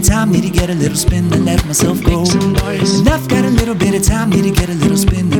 of 0.00 0.06
time, 0.06 0.30
need 0.30 0.42
to 0.42 0.50
get 0.50 0.70
a 0.70 0.74
little 0.74 0.96
spin 0.96 1.30
to 1.30 1.38
let 1.38 1.64
myself 1.66 2.02
go. 2.02 2.24
And 2.30 3.08
I've 3.08 3.28
got 3.28 3.44
a 3.44 3.50
little 3.50 3.74
bit 3.74 3.94
of 3.94 4.02
time, 4.02 4.30
need 4.30 4.44
to 4.44 4.50
get 4.50 4.68
a 4.68 4.74
little 4.74 4.96
spin 4.96 5.30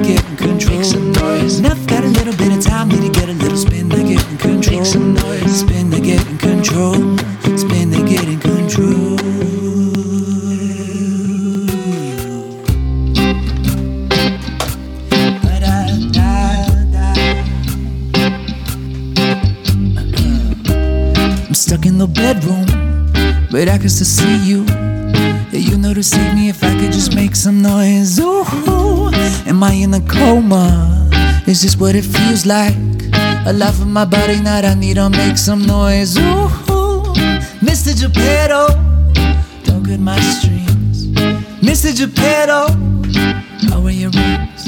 what 32.51 32.67
it 32.67 32.75
feels 32.75 33.59
like? 33.61 33.81
In 33.81 33.93
my 33.93 34.05
body, 34.05 34.41
now 34.41 34.59
I 34.59 34.75
need 34.75 34.95
to 34.95 35.09
make 35.11 35.39
some 35.39 35.67
noise. 35.67 36.17
Ooh, 36.19 36.49
Mr. 37.61 37.95
Geppetto, 37.99 38.69
don't 39.65 39.85
cut 39.85 40.01
my 40.01 40.19
strings. 40.21 41.07
Mr. 41.61 41.95
Geppetto, 41.97 42.75
are 43.75 43.91
your 43.91 44.11
rings? 44.11 44.65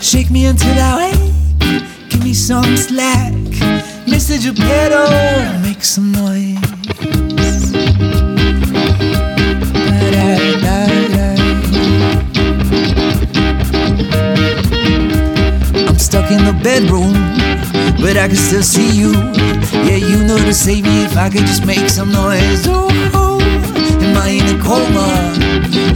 Shake 0.00 0.30
me 0.30 0.46
until 0.46 0.78
I 0.78 1.12
wake. 1.12 2.10
Give 2.10 2.22
me 2.24 2.34
some 2.34 2.76
slack. 2.76 3.32
Mr. 4.06 4.38
Geppetto, 4.40 5.06
make 5.62 5.82
some 5.84 6.12
noise. 6.12 6.45
Bedroom, 16.66 17.14
but 18.02 18.16
I 18.16 18.26
can 18.26 18.34
still 18.34 18.62
see 18.62 18.90
you. 18.90 19.12
Yeah, 19.86 20.00
you 20.10 20.18
know 20.26 20.36
to 20.36 20.52
save 20.52 20.82
me 20.82 21.04
if 21.04 21.16
I 21.16 21.30
could 21.30 21.46
just 21.46 21.64
make 21.64 21.88
some 21.88 22.10
noise. 22.10 22.66
Ooh, 22.66 22.90
am 24.02 24.16
I 24.26 24.30
in 24.38 24.46
a 24.50 24.58
coma? 24.60 25.06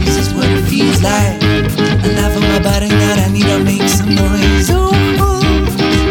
Is 0.07 0.15
this 0.15 0.31
what 0.33 0.47
it 0.47 0.63
feels 0.71 1.03
like? 1.03 1.43
Alive 2.07 2.37
in 2.39 2.43
my 2.53 2.61
body 2.63 2.87
now, 2.87 3.25
I 3.25 3.27
need 3.35 3.49
to 3.51 3.59
make 3.71 3.87
some 3.97 4.15
noise. 4.15 4.69
Ooh, 4.69 4.95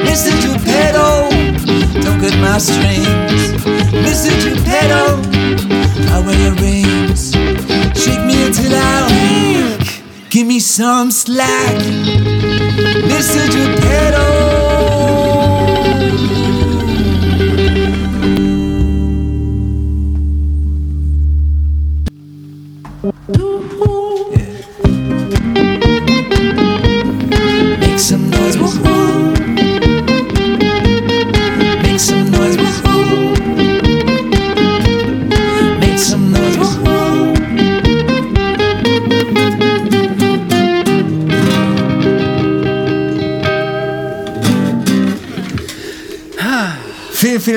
Mr. 0.05 0.31
Geppetto, 0.43 1.09
don't 2.05 2.21
cut 2.21 2.37
my 2.45 2.59
strings. 2.59 3.43
Mr. 4.05 4.31
Geppetto, 4.45 5.05
I 6.13 6.23
wear 6.27 6.39
your 6.39 6.55
rings. 6.61 6.80
Give 10.41 10.47
me 10.47 10.59
some 10.59 11.11
slack, 11.11 11.76
Mr. 13.05 13.47
Geppetto. 13.51 14.60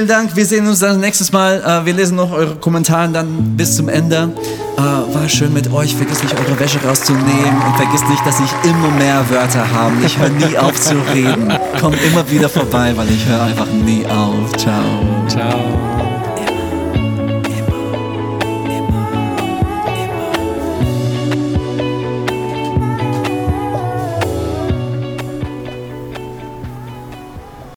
Vielen, 0.03 0.17
Dank. 0.17 0.35
Wir 0.35 0.45
sehen 0.45 0.67
uns 0.67 0.79
dann 0.79 0.99
nächstes 0.99 1.31
Mal. 1.31 1.63
Äh, 1.65 1.85
Wir 1.85 1.93
lesen 1.93 2.17
noch 2.17 2.33
eure 2.33 2.55
Kommentare 2.57 3.07
dann 3.07 3.55
bis 3.55 3.77
zum 3.77 3.87
Ende. 3.87 4.33
Äh, 4.75 4.81
War 4.81 5.29
schön 5.29 5.53
mit 5.53 5.71
euch. 5.71 5.95
Vergesst 5.95 6.21
nicht, 6.23 6.35
eure 6.37 6.59
Wäsche 6.59 6.77
rauszunehmen. 6.85 7.61
Und 7.65 7.77
vergesst 7.77 8.09
nicht, 8.09 8.25
dass 8.25 8.37
ich 8.41 8.69
immer 8.69 8.91
mehr 8.97 9.23
Wörter 9.29 9.65
habe. 9.71 9.93
Ich 10.05 10.19
höre 10.19 10.27
nie 10.27 10.57
auf 10.57 10.77
zu 10.81 10.95
reden. 11.13 11.53
Kommt 11.79 12.03
immer 12.03 12.29
wieder 12.29 12.49
vorbei, 12.49 12.91
weil 12.97 13.07
ich 13.11 13.25
höre 13.25 13.43
einfach 13.43 13.67
nie 13.67 14.05
auf. 14.07 14.51
Ciao. 14.57 14.83
Ciao. 15.29 16.12